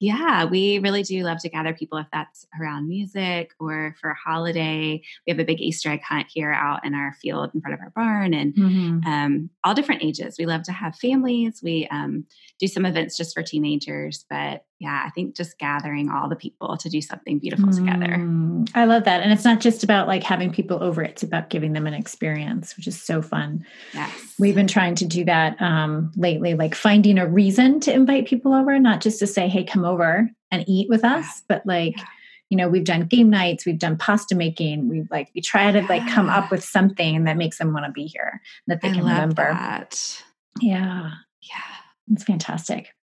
yeah, 0.00 0.44
we 0.44 0.78
really 0.80 1.02
do 1.02 1.22
love 1.22 1.38
to 1.40 1.48
gather 1.48 1.72
people 1.72 1.98
if 1.98 2.06
that's 2.12 2.46
around 2.60 2.88
music 2.88 3.52
or 3.60 3.94
for 4.00 4.10
a 4.10 4.16
holiday. 4.16 5.00
We 5.26 5.30
have 5.30 5.38
a 5.38 5.44
big 5.44 5.60
Easter 5.60 5.90
egg 5.90 6.02
hunt 6.02 6.26
here 6.32 6.52
out 6.52 6.84
in 6.84 6.94
our 6.94 7.14
field 7.20 7.50
in 7.54 7.60
front 7.60 7.74
of 7.74 7.80
our 7.80 7.90
barn, 7.90 8.34
and 8.34 8.54
mm-hmm. 8.54 9.08
um, 9.08 9.50
all 9.64 9.74
different 9.74 10.02
ages. 10.02 10.36
We 10.38 10.46
love 10.46 10.62
to 10.64 10.72
have 10.72 10.96
families 11.22 11.60
we 11.62 11.86
um, 11.90 12.24
do 12.58 12.66
some 12.66 12.84
events 12.84 13.16
just 13.16 13.34
for 13.34 13.42
teenagers, 13.42 14.24
but 14.28 14.64
yeah, 14.78 15.04
I 15.06 15.10
think 15.10 15.36
just 15.36 15.58
gathering 15.58 16.10
all 16.10 16.28
the 16.28 16.36
people 16.36 16.76
to 16.76 16.88
do 16.88 17.00
something 17.00 17.38
beautiful 17.38 17.68
mm, 17.68 17.76
together. 17.76 18.74
I 18.74 18.84
love 18.84 19.04
that. 19.04 19.22
And 19.22 19.32
it's 19.32 19.44
not 19.44 19.60
just 19.60 19.84
about 19.84 20.08
like 20.08 20.22
having 20.22 20.52
people 20.52 20.82
over, 20.82 21.02
it's 21.02 21.22
about 21.22 21.50
giving 21.50 21.72
them 21.72 21.86
an 21.86 21.94
experience, 21.94 22.76
which 22.76 22.86
is 22.86 23.00
so 23.00 23.22
fun. 23.22 23.64
Yes. 23.94 24.34
We've 24.38 24.54
been 24.54 24.66
trying 24.66 24.96
to 24.96 25.06
do 25.06 25.24
that 25.24 25.60
um, 25.60 26.12
lately, 26.16 26.54
like 26.54 26.74
finding 26.74 27.18
a 27.18 27.26
reason 27.26 27.80
to 27.80 27.92
invite 27.92 28.26
people 28.26 28.54
over, 28.54 28.78
not 28.78 29.00
just 29.00 29.18
to 29.20 29.26
say, 29.26 29.48
hey, 29.48 29.64
come 29.64 29.84
over 29.84 30.28
and 30.50 30.64
eat 30.66 30.88
with 30.88 31.04
us, 31.04 31.24
yeah. 31.24 31.44
but 31.48 31.66
like, 31.66 31.96
yeah 31.96 32.04
you 32.48 32.58
know 32.58 32.68
we've 32.68 32.84
done 32.84 33.06
game 33.06 33.30
nights 33.30 33.64
we've 33.64 33.78
done 33.78 33.96
pasta 33.96 34.34
making 34.34 34.86
we 34.86 35.06
like 35.10 35.30
we 35.34 35.40
try 35.40 35.72
to 35.72 35.80
like 35.86 36.06
come 36.10 36.28
up 36.28 36.50
with 36.50 36.62
something 36.62 37.24
that 37.24 37.38
makes 37.38 37.56
them 37.56 37.72
want 37.72 37.86
to 37.86 37.90
be 37.92 38.04
here 38.04 38.42
that 38.66 38.82
they 38.82 38.90
I 38.90 38.92
can 38.92 39.04
remember 39.04 39.36
that. 39.36 40.22
Yeah 40.60 41.10
yeah. 41.42 42.12
It's 42.12 42.24
fantastic. 42.24 42.94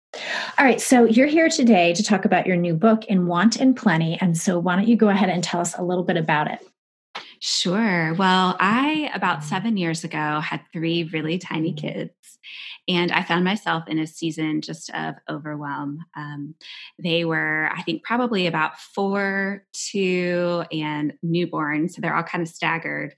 All 0.57 0.65
right, 0.65 0.81
so 0.81 1.05
you're 1.05 1.27
here 1.27 1.49
today 1.49 1.93
to 1.93 2.03
talk 2.03 2.25
about 2.25 2.47
your 2.47 2.57
new 2.57 2.73
book, 2.73 3.05
In 3.05 3.27
Want 3.27 3.57
and 3.57 3.75
Plenty. 3.75 4.17
And 4.19 4.37
so, 4.37 4.57
why 4.57 4.75
don't 4.75 4.87
you 4.87 4.95
go 4.95 5.09
ahead 5.09 5.29
and 5.29 5.43
tell 5.43 5.61
us 5.61 5.77
a 5.77 5.83
little 5.83 6.03
bit 6.03 6.17
about 6.17 6.51
it? 6.51 6.59
Sure. 7.41 8.13
Well, 8.15 8.57
I, 8.59 9.09
about 9.13 9.43
seven 9.43 9.77
years 9.77 10.03
ago, 10.03 10.39
had 10.41 10.61
three 10.73 11.05
really 11.05 11.37
tiny 11.37 11.73
kids. 11.73 12.13
And 12.89 13.11
I 13.11 13.21
found 13.21 13.43
myself 13.43 13.87
in 13.87 13.99
a 13.99 14.07
season 14.07 14.61
just 14.61 14.89
of 14.95 15.13
overwhelm. 15.29 16.05
Um, 16.17 16.55
they 16.97 17.23
were, 17.23 17.69
I 17.71 17.83
think, 17.83 18.03
probably 18.03 18.47
about 18.47 18.79
four, 18.79 19.63
two, 19.73 20.63
and 20.71 21.13
newborn. 21.21 21.89
So 21.89 22.01
they're 22.01 22.15
all 22.15 22.23
kind 22.23 22.41
of 22.41 22.47
staggered. 22.47 23.13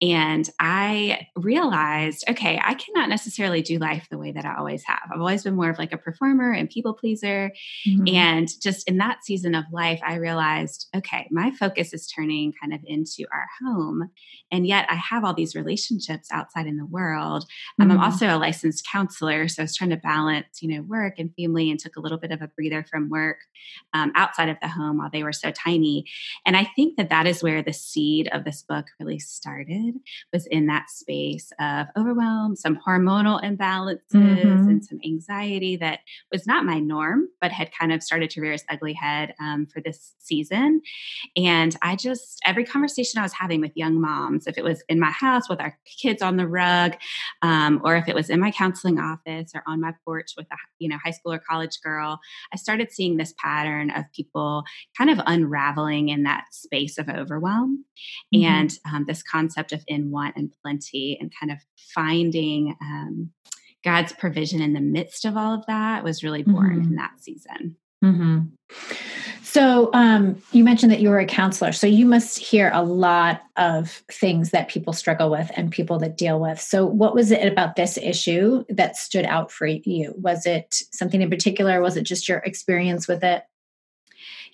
And 0.00 0.48
I 0.58 1.26
realized, 1.36 2.24
okay, 2.30 2.58
I 2.64 2.72
cannot 2.72 3.10
necessarily 3.10 3.60
do 3.60 3.78
life 3.78 4.06
the 4.10 4.16
way 4.16 4.32
that 4.32 4.46
I 4.46 4.56
always 4.56 4.84
have. 4.84 5.10
I've 5.12 5.20
always 5.20 5.42
been 5.42 5.54
more 5.56 5.68
of 5.68 5.78
like 5.78 5.92
a 5.92 5.98
performer 5.98 6.52
and 6.52 6.70
people 6.70 6.94
pleaser. 6.94 7.52
Mm-hmm. 7.86 8.14
And 8.14 8.48
just 8.62 8.88
in 8.88 8.96
that 8.98 9.22
season 9.22 9.54
of 9.54 9.64
life, 9.70 10.00
I 10.02 10.14
realized, 10.14 10.88
okay, 10.96 11.28
my 11.30 11.50
focus 11.50 11.92
is 11.92 12.06
turning 12.06 12.54
kind 12.58 12.72
of 12.72 12.80
into 12.86 13.26
our 13.30 13.46
home. 13.64 14.10
And 14.52 14.66
yet 14.66 14.86
I 14.88 14.96
have 14.96 15.24
all 15.24 15.34
these 15.34 15.54
relationships 15.54 16.28
outside 16.32 16.66
in 16.66 16.76
the 16.76 16.86
world. 16.86 17.46
Um, 17.78 17.88
mm-hmm. 17.88 17.98
I'm 17.98 18.04
also 18.04 18.26
a 18.26 18.38
licensed 18.38 18.86
counselor. 18.90 19.48
So 19.48 19.62
I 19.62 19.64
was 19.64 19.76
trying 19.76 19.90
to 19.90 19.96
balance, 19.96 20.60
you 20.60 20.68
know, 20.68 20.82
work 20.82 21.18
and 21.18 21.30
family 21.38 21.70
and 21.70 21.78
took 21.78 21.96
a 21.96 22.00
little 22.00 22.18
bit 22.18 22.32
of 22.32 22.42
a 22.42 22.48
breather 22.48 22.84
from 22.90 23.08
work 23.08 23.38
um, 23.92 24.12
outside 24.14 24.48
of 24.48 24.56
the 24.60 24.68
home 24.68 24.98
while 24.98 25.10
they 25.12 25.22
were 25.22 25.32
so 25.32 25.50
tiny. 25.50 26.04
And 26.46 26.56
I 26.56 26.64
think 26.76 26.96
that 26.96 27.10
that 27.10 27.26
is 27.26 27.42
where 27.42 27.62
the 27.62 27.72
seed 27.72 28.28
of 28.32 28.44
this 28.44 28.62
book 28.62 28.86
really 28.98 29.18
started 29.18 29.94
was 30.32 30.46
in 30.46 30.66
that 30.66 30.90
space 30.90 31.52
of 31.60 31.86
overwhelm, 31.96 32.56
some 32.56 32.78
hormonal 32.86 33.42
imbalances 33.42 34.00
mm-hmm. 34.14 34.68
and 34.68 34.84
some 34.84 35.00
anxiety 35.04 35.76
that 35.76 36.00
was 36.32 36.46
not 36.46 36.64
my 36.64 36.78
norm, 36.78 37.28
but 37.40 37.52
had 37.52 37.70
kind 37.72 37.92
of 37.92 38.02
started 38.02 38.30
to 38.30 38.40
rear 38.40 38.52
its 38.52 38.64
ugly 38.68 38.92
head 38.92 39.34
um, 39.40 39.66
for 39.66 39.80
this 39.80 40.14
season. 40.18 40.80
And 41.36 41.76
I 41.82 41.96
just, 41.96 42.40
every 42.44 42.64
conversation 42.64 43.18
I 43.18 43.22
was 43.22 43.32
having 43.32 43.49
with 43.58 43.72
young 43.74 44.00
moms, 44.00 44.46
if 44.46 44.58
it 44.58 44.64
was 44.64 44.82
in 44.88 45.00
my 45.00 45.10
house 45.10 45.48
with 45.48 45.60
our 45.60 45.78
kids 46.00 46.22
on 46.22 46.36
the 46.36 46.46
rug, 46.46 46.96
um, 47.42 47.80
or 47.84 47.96
if 47.96 48.08
it 48.08 48.14
was 48.14 48.30
in 48.30 48.40
my 48.40 48.50
counseling 48.50 48.98
office 48.98 49.52
or 49.54 49.62
on 49.66 49.80
my 49.80 49.92
porch 50.04 50.32
with 50.36 50.46
a 50.52 50.56
you 50.78 50.88
know 50.88 50.98
high 51.02 51.10
school 51.10 51.32
or 51.32 51.38
college 51.38 51.80
girl, 51.82 52.20
I 52.52 52.56
started 52.56 52.92
seeing 52.92 53.16
this 53.16 53.34
pattern 53.38 53.90
of 53.90 54.04
people 54.14 54.64
kind 54.96 55.10
of 55.10 55.20
unraveling 55.26 56.10
in 56.10 56.24
that 56.24 56.44
space 56.52 56.98
of 56.98 57.08
overwhelm, 57.08 57.84
mm-hmm. 58.34 58.44
and 58.44 58.72
um, 58.92 59.04
this 59.06 59.22
concept 59.22 59.72
of 59.72 59.82
in 59.86 60.10
want 60.10 60.36
and 60.36 60.52
plenty, 60.62 61.16
and 61.20 61.32
kind 61.38 61.50
of 61.50 61.58
finding. 61.94 62.76
Um, 62.80 63.30
God's 63.82 64.12
provision 64.12 64.60
in 64.60 64.74
the 64.74 64.80
midst 64.82 65.24
of 65.24 65.38
all 65.38 65.54
of 65.54 65.64
that 65.64 66.04
was 66.04 66.22
really 66.22 66.42
born 66.42 66.80
mm-hmm. 66.80 66.90
in 66.90 66.96
that 66.96 67.12
season. 67.18 67.76
Mm-hmm. 68.02 68.40
So, 69.42 69.90
um, 69.94 70.40
you 70.52 70.62
mentioned 70.62 70.92
that 70.92 71.00
you 71.00 71.08
were 71.08 71.18
a 71.18 71.26
counselor. 71.26 71.72
So, 71.72 71.88
you 71.88 72.06
must 72.06 72.38
hear 72.38 72.70
a 72.72 72.84
lot 72.84 73.42
of 73.56 73.90
things 74.08 74.50
that 74.50 74.68
people 74.68 74.92
struggle 74.92 75.28
with 75.28 75.50
and 75.56 75.72
people 75.72 75.98
that 75.98 76.16
deal 76.16 76.38
with. 76.38 76.60
So, 76.60 76.86
what 76.86 77.16
was 77.16 77.32
it 77.32 77.50
about 77.50 77.74
this 77.74 77.98
issue 77.98 78.64
that 78.68 78.96
stood 78.96 79.24
out 79.24 79.50
for 79.50 79.66
you? 79.66 80.14
Was 80.16 80.46
it 80.46 80.82
something 80.92 81.20
in 81.20 81.30
particular? 81.30 81.80
Was 81.80 81.96
it 81.96 82.02
just 82.04 82.28
your 82.28 82.38
experience 82.38 83.08
with 83.08 83.24
it? 83.24 83.42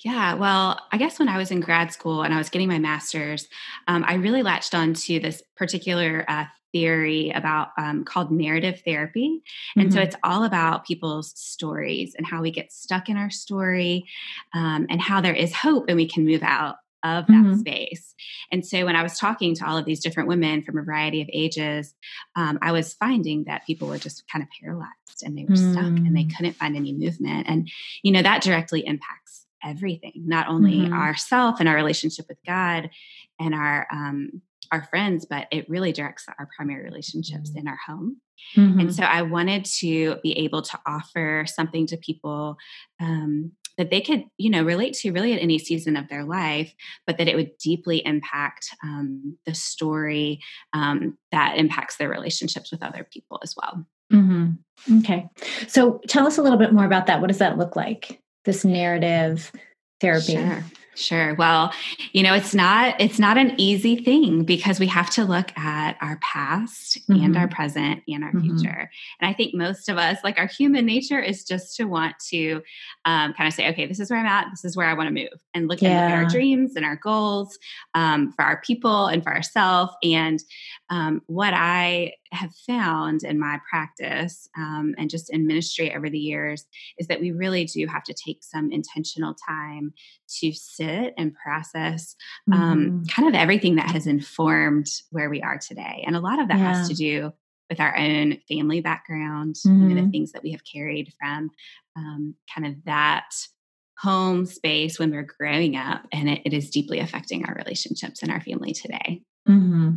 Yeah, 0.00 0.34
well, 0.34 0.80
I 0.92 0.98
guess 0.98 1.18
when 1.18 1.28
I 1.28 1.38
was 1.38 1.50
in 1.50 1.60
grad 1.60 1.92
school 1.92 2.22
and 2.22 2.32
I 2.32 2.38
was 2.38 2.50
getting 2.50 2.68
my 2.68 2.78
master's, 2.78 3.48
um, 3.88 4.04
I 4.06 4.14
really 4.14 4.42
latched 4.42 4.74
on 4.74 4.94
to 4.94 5.20
this 5.20 5.42
particular 5.56 6.24
uh, 6.28 6.44
theory 6.76 7.30
about 7.30 7.68
um, 7.78 8.04
called 8.04 8.30
narrative 8.30 8.82
therapy. 8.84 9.42
And 9.76 9.88
mm-hmm. 9.88 9.96
so 9.96 10.02
it's 10.02 10.16
all 10.22 10.44
about 10.44 10.86
people's 10.86 11.32
stories 11.34 12.14
and 12.16 12.26
how 12.26 12.42
we 12.42 12.50
get 12.50 12.70
stuck 12.70 13.08
in 13.08 13.16
our 13.16 13.30
story 13.30 14.06
um, 14.54 14.86
and 14.90 15.00
how 15.00 15.22
there 15.22 15.34
is 15.34 15.54
hope 15.54 15.86
and 15.88 15.96
we 15.96 16.06
can 16.06 16.26
move 16.26 16.42
out 16.42 16.76
of 17.02 17.26
that 17.28 17.32
mm-hmm. 17.32 17.58
space. 17.58 18.14
And 18.52 18.66
so 18.66 18.84
when 18.84 18.96
I 18.96 19.02
was 19.02 19.18
talking 19.18 19.54
to 19.54 19.66
all 19.66 19.78
of 19.78 19.86
these 19.86 20.00
different 20.00 20.28
women 20.28 20.62
from 20.62 20.76
a 20.76 20.82
variety 20.82 21.22
of 21.22 21.30
ages, 21.32 21.94
um, 22.34 22.58
I 22.60 22.72
was 22.72 22.94
finding 22.94 23.44
that 23.44 23.66
people 23.66 23.88
were 23.88 23.98
just 23.98 24.24
kind 24.30 24.42
of 24.42 24.48
paralyzed 24.60 25.22
and 25.22 25.38
they 25.38 25.44
were 25.44 25.54
mm. 25.54 25.72
stuck 25.72 25.84
and 25.84 26.14
they 26.16 26.24
mm. 26.24 26.36
couldn't 26.36 26.56
find 26.56 26.76
any 26.76 26.92
movement. 26.92 27.46
And, 27.48 27.70
you 28.02 28.12
know, 28.12 28.22
that 28.22 28.42
directly 28.42 28.84
impacts 28.84 29.46
everything, 29.64 30.12
not 30.26 30.48
only 30.48 30.80
mm-hmm. 30.80 30.92
ourself 30.92 31.60
and 31.60 31.68
our 31.68 31.76
relationship 31.76 32.26
with 32.28 32.38
God 32.44 32.90
and 33.38 33.54
our 33.54 33.86
um, 33.92 34.42
our 34.72 34.84
friends, 34.84 35.26
but 35.28 35.46
it 35.50 35.68
really 35.68 35.92
directs 35.92 36.26
our 36.38 36.48
primary 36.56 36.84
relationships 36.84 37.52
in 37.54 37.68
our 37.68 37.78
home. 37.86 38.20
Mm-hmm. 38.56 38.80
And 38.80 38.94
so 38.94 39.02
I 39.02 39.22
wanted 39.22 39.64
to 39.80 40.16
be 40.22 40.32
able 40.38 40.62
to 40.62 40.78
offer 40.86 41.44
something 41.46 41.86
to 41.88 41.96
people 41.96 42.56
um, 43.00 43.52
that 43.78 43.90
they 43.90 44.00
could, 44.00 44.24
you 44.38 44.50
know, 44.50 44.62
relate 44.62 44.94
to 44.94 45.10
really 45.10 45.32
at 45.32 45.42
any 45.42 45.58
season 45.58 45.96
of 45.96 46.08
their 46.08 46.24
life, 46.24 46.72
but 47.06 47.18
that 47.18 47.28
it 47.28 47.36
would 47.36 47.56
deeply 47.58 48.04
impact 48.06 48.68
um, 48.82 49.36
the 49.44 49.54
story 49.54 50.40
um, 50.72 51.18
that 51.32 51.58
impacts 51.58 51.96
their 51.96 52.08
relationships 52.08 52.70
with 52.70 52.82
other 52.82 53.06
people 53.12 53.38
as 53.42 53.54
well. 53.56 53.86
Mm-hmm. 54.12 54.98
Okay. 55.00 55.28
So 55.66 56.00
tell 56.06 56.26
us 56.26 56.38
a 56.38 56.42
little 56.42 56.58
bit 56.58 56.72
more 56.72 56.84
about 56.84 57.06
that. 57.06 57.20
What 57.20 57.28
does 57.28 57.38
that 57.38 57.58
look 57.58 57.76
like? 57.76 58.20
This 58.44 58.64
narrative 58.64 59.50
therapy. 60.00 60.34
Sure. 60.34 60.64
Sure. 60.96 61.34
Well, 61.34 61.72
you 62.12 62.22
know, 62.22 62.32
it's 62.32 62.54
not 62.54 62.98
it's 62.98 63.18
not 63.18 63.36
an 63.36 63.54
easy 63.58 63.96
thing 63.96 64.44
because 64.44 64.80
we 64.80 64.86
have 64.86 65.10
to 65.10 65.24
look 65.24 65.56
at 65.58 65.98
our 66.00 66.18
past 66.22 66.98
mm-hmm. 67.02 67.22
and 67.22 67.36
our 67.36 67.46
mm-hmm. 67.46 67.54
present 67.54 68.02
and 68.08 68.24
our 68.24 68.32
mm-hmm. 68.32 68.56
future. 68.56 68.90
And 69.20 69.30
I 69.30 69.34
think 69.34 69.54
most 69.54 69.90
of 69.90 69.98
us, 69.98 70.18
like 70.24 70.38
our 70.38 70.46
human 70.46 70.86
nature, 70.86 71.20
is 71.20 71.44
just 71.44 71.76
to 71.76 71.84
want 71.84 72.14
to 72.30 72.62
um, 73.04 73.34
kind 73.34 73.46
of 73.46 73.52
say, 73.52 73.68
okay, 73.68 73.84
this 73.84 74.00
is 74.00 74.10
where 74.10 74.18
I'm 74.18 74.26
at. 74.26 74.46
This 74.50 74.64
is 74.64 74.74
where 74.74 74.88
I 74.88 74.94
want 74.94 75.08
to 75.08 75.14
move, 75.14 75.38
and 75.52 75.68
look, 75.68 75.82
yeah. 75.82 76.06
at 76.06 76.12
our 76.12 76.24
dreams 76.24 76.76
and 76.76 76.84
our 76.84 76.96
goals 76.96 77.58
um, 77.94 78.32
for 78.32 78.42
our 78.42 78.62
people 78.62 79.06
and 79.06 79.22
for 79.22 79.34
ourselves. 79.34 79.92
And 80.02 80.42
um, 80.88 81.20
what 81.26 81.52
I 81.52 82.14
have 82.32 82.54
found 82.66 83.22
in 83.22 83.38
my 83.38 83.60
practice 83.68 84.48
um, 84.56 84.94
and 84.98 85.10
just 85.10 85.30
in 85.30 85.46
ministry 85.46 85.94
over 85.94 86.10
the 86.10 86.18
years 86.18 86.64
is 86.98 87.06
that 87.06 87.20
we 87.20 87.30
really 87.30 87.64
do 87.64 87.86
have 87.86 88.02
to 88.04 88.14
take 88.14 88.42
some 88.42 88.72
intentional 88.72 89.34
time 89.46 89.92
to 90.40 90.52
sit 90.52 90.85
and 91.16 91.34
process 91.34 92.14
um, 92.52 92.60
mm-hmm. 92.60 93.02
kind 93.04 93.28
of 93.28 93.34
everything 93.34 93.76
that 93.76 93.90
has 93.90 94.06
informed 94.06 94.88
where 95.10 95.30
we 95.30 95.42
are 95.42 95.58
today. 95.58 96.04
And 96.06 96.16
a 96.16 96.20
lot 96.20 96.40
of 96.40 96.48
that 96.48 96.58
yeah. 96.58 96.74
has 96.74 96.88
to 96.88 96.94
do 96.94 97.32
with 97.68 97.80
our 97.80 97.96
own 97.96 98.38
family 98.48 98.80
background, 98.80 99.56
mm-hmm. 99.56 99.82
you 99.82 99.88
know, 99.88 99.94
the 99.94 100.00
mm-hmm. 100.02 100.10
things 100.10 100.32
that 100.32 100.42
we 100.42 100.52
have 100.52 100.62
carried 100.64 101.12
from 101.20 101.50
um, 101.96 102.34
kind 102.54 102.66
of 102.66 102.84
that 102.84 103.30
home 103.98 104.44
space 104.46 104.98
when 104.98 105.10
we're 105.10 105.26
growing 105.38 105.74
up 105.74 106.06
and 106.12 106.28
it, 106.28 106.42
it 106.44 106.52
is 106.52 106.70
deeply 106.70 107.00
affecting 107.00 107.46
our 107.46 107.54
relationships 107.54 108.22
and 108.22 108.30
our 108.30 108.40
family 108.42 108.74
today 108.74 109.22
Mm-hmm. 109.48 109.96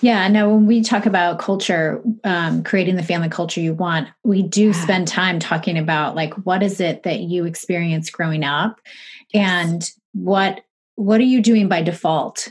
Yeah, 0.00 0.26
Now, 0.28 0.48
when 0.48 0.66
we 0.66 0.82
talk 0.82 1.04
about 1.04 1.38
culture, 1.38 2.02
um, 2.24 2.62
creating 2.64 2.96
the 2.96 3.02
family 3.02 3.28
culture 3.28 3.60
you 3.60 3.74
want, 3.74 4.08
we 4.24 4.42
do 4.42 4.68
yeah. 4.68 4.72
spend 4.72 5.06
time 5.06 5.38
talking 5.38 5.76
about 5.76 6.14
like 6.14 6.32
what 6.44 6.62
is 6.62 6.80
it 6.80 7.02
that 7.02 7.20
you 7.20 7.44
experienced 7.44 8.12
growing 8.12 8.42
up 8.42 8.80
yes. 9.34 9.66
and 9.66 9.90
what 10.12 10.62
what 10.96 11.20
are 11.20 11.24
you 11.24 11.40
doing 11.40 11.68
by 11.68 11.82
default 11.82 12.48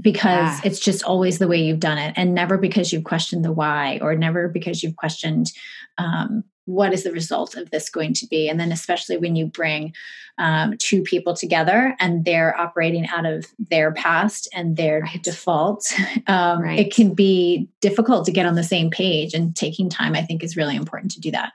because 0.00 0.24
yeah. 0.24 0.60
it's 0.64 0.78
just 0.78 1.02
always 1.02 1.38
the 1.38 1.48
way 1.48 1.56
you've 1.56 1.80
done 1.80 1.98
it 1.98 2.12
and 2.16 2.34
never 2.34 2.58
because 2.58 2.92
you've 2.92 3.04
questioned 3.04 3.44
the 3.44 3.52
why 3.52 3.98
or 4.02 4.14
never 4.14 4.48
because 4.48 4.82
you've 4.82 4.96
questioned 4.96 5.50
um, 5.98 6.44
what 6.66 6.92
is 6.92 7.04
the 7.04 7.12
result 7.12 7.54
of 7.54 7.70
this 7.70 7.88
going 7.88 8.12
to 8.12 8.26
be 8.26 8.48
and 8.48 8.60
then 8.60 8.72
especially 8.72 9.16
when 9.16 9.36
you 9.36 9.46
bring 9.46 9.94
um, 10.38 10.76
two 10.78 11.02
people 11.02 11.34
together 11.34 11.96
and 11.98 12.26
they're 12.26 12.58
operating 12.60 13.06
out 13.08 13.24
of 13.24 13.46
their 13.58 13.92
past 13.92 14.48
and 14.52 14.76
their 14.76 15.00
right. 15.00 15.22
default 15.22 15.90
um, 16.26 16.60
right. 16.60 16.78
it 16.78 16.94
can 16.94 17.14
be 17.14 17.68
difficult 17.80 18.26
to 18.26 18.32
get 18.32 18.44
on 18.44 18.54
the 18.54 18.64
same 18.64 18.90
page 18.90 19.32
and 19.32 19.56
taking 19.56 19.88
time 19.88 20.14
i 20.14 20.22
think 20.22 20.42
is 20.42 20.56
really 20.56 20.76
important 20.76 21.10
to 21.12 21.20
do 21.20 21.30
that 21.30 21.52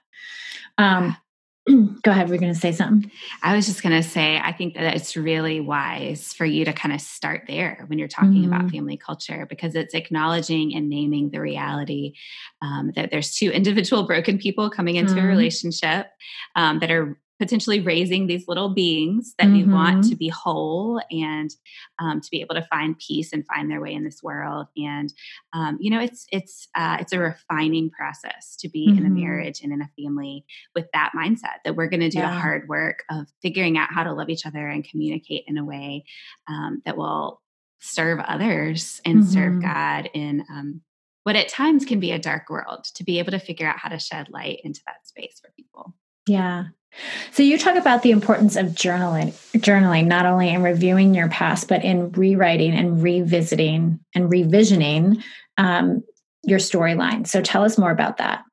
um, 0.78 1.16
Go 1.68 2.10
ahead. 2.10 2.30
We're 2.30 2.40
going 2.40 2.54
to 2.54 2.60
say 2.60 2.72
something. 2.72 3.12
I 3.44 3.56
was 3.56 3.68
just 3.68 3.84
going 3.84 4.02
to 4.02 4.08
say, 4.08 4.40
I 4.40 4.52
think 4.52 4.74
that 4.74 4.96
it's 4.96 5.16
really 5.16 5.60
wise 5.60 6.34
for 6.34 6.44
you 6.44 6.66
to 6.66 6.74
kind 6.74 6.94
of 6.94 7.02
start 7.02 7.44
there 7.48 7.84
when 7.86 8.00
you're 8.00 8.08
talking 8.08 8.44
mm-hmm. 8.44 8.54
about 8.54 8.72
family 8.72 8.98
culture 8.98 9.46
because 9.48 9.76
it's 9.76 9.94
acknowledging 9.94 10.76
and 10.76 10.90
naming 10.90 11.30
the 11.30 11.40
reality 11.40 12.14
um, 12.64 12.92
that 12.96 13.12
there's 13.12 13.36
two 13.36 13.52
individual 13.52 14.08
broken 14.08 14.40
people 14.40 14.72
coming 14.72 14.96
into 14.96 15.14
mm-hmm. 15.14 15.26
a 15.26 15.28
relationship 15.28 16.08
um, 16.56 16.80
that 16.80 16.90
are 16.90 17.20
potentially 17.42 17.80
raising 17.80 18.28
these 18.28 18.48
little 18.48 18.70
beings 18.70 19.34
that 19.40 19.48
mm-hmm. 19.48 19.68
we 19.68 19.74
want 19.74 20.04
to 20.04 20.12
mm-hmm. 20.12 20.18
be 20.20 20.30
whole 20.30 21.02
and 21.10 21.50
um, 21.98 22.22
to 22.22 22.28
be 22.30 22.40
able 22.40 22.54
to 22.54 22.62
find 22.62 23.00
peace 23.00 23.34
and 23.34 23.48
find 23.48 23.70
their 23.70 23.82
way 23.82 23.92
in 23.92 24.04
this 24.04 24.22
world 24.22 24.68
and 24.78 25.12
um, 25.52 25.76
you 25.82 25.90
know 25.90 26.00
it's 26.00 26.28
it's 26.32 26.68
uh, 26.76 26.98
it's 27.00 27.12
a 27.12 27.18
refining 27.18 27.90
process 27.90 28.56
to 28.60 28.70
be 28.70 28.88
mm-hmm. 28.88 29.00
in 29.00 29.06
a 29.06 29.10
mm-hmm. 29.10 29.22
marriage 29.22 29.62
and 29.64 29.74
in 29.74 29.82
a 29.82 29.90
family 30.00 30.46
with 30.76 30.86
that 30.94 31.14
mindset 31.18 31.58
that 31.66 31.76
we're 31.76 31.90
going 31.90 32.00
to 32.00 32.10
do 32.10 32.20
yeah. 32.20 32.30
the 32.30 32.40
hard 32.40 32.70
work 32.70 33.04
of 33.10 33.26
figuring 33.42 33.76
out 33.76 33.92
how 33.92 34.04
to 34.04 34.14
love 34.14 34.30
each 34.30 34.46
other 34.46 34.68
and 34.68 34.88
communicate 34.88 35.44
in 35.48 35.58
a 35.58 35.66
way 35.66 36.04
um, 36.48 36.80
that 36.86 36.96
will 36.96 37.42
serve 37.80 38.20
others 38.20 39.02
and 39.04 39.24
mm-hmm. 39.24 39.32
serve 39.32 39.62
god 39.64 40.12
in 40.14 40.46
um, 40.52 40.80
what 41.24 41.36
at 41.36 41.48
times 41.48 41.86
can 41.86 42.00
be 42.00 42.12
a 42.12 42.20
dark 42.20 42.52
world 42.52 42.86
to 42.94 43.04
be 43.04 43.18
able 43.18 43.32
to 43.32 43.40
figure 43.40 43.68
out 43.68 43.80
how 43.80 43.90
to 43.90 43.98
shed 43.98 44.28
light 44.30 44.60
into 44.64 44.82
that 44.86 45.08
space 45.08 45.40
for 45.42 45.52
people 45.58 45.96
yeah 46.28 46.66
so 47.32 47.44
you 47.44 47.58
talk 47.58 47.76
about 47.76 48.04
the 48.04 48.12
importance 48.12 48.56
of 48.56 48.68
journaling, 48.68 49.32
journaling 49.60 50.08
not 50.08 50.26
only 50.26 50.50
in 50.50 50.62
reviewing 50.62 51.14
your 51.14 51.30
past, 51.30 51.68
but 51.68 51.84
in 51.84 52.12
rewriting 52.12 52.74
and 52.74 53.02
revisiting 53.02 54.00
and 54.14 54.30
revisioning 54.30 55.24
um, 55.58 56.04
your 56.44 56.60
storyline. 56.60 57.28
So 57.28 57.42
tell 57.42 57.64
us 57.64 57.78
more 57.78 57.92
about 57.92 58.18
that. 58.18 58.44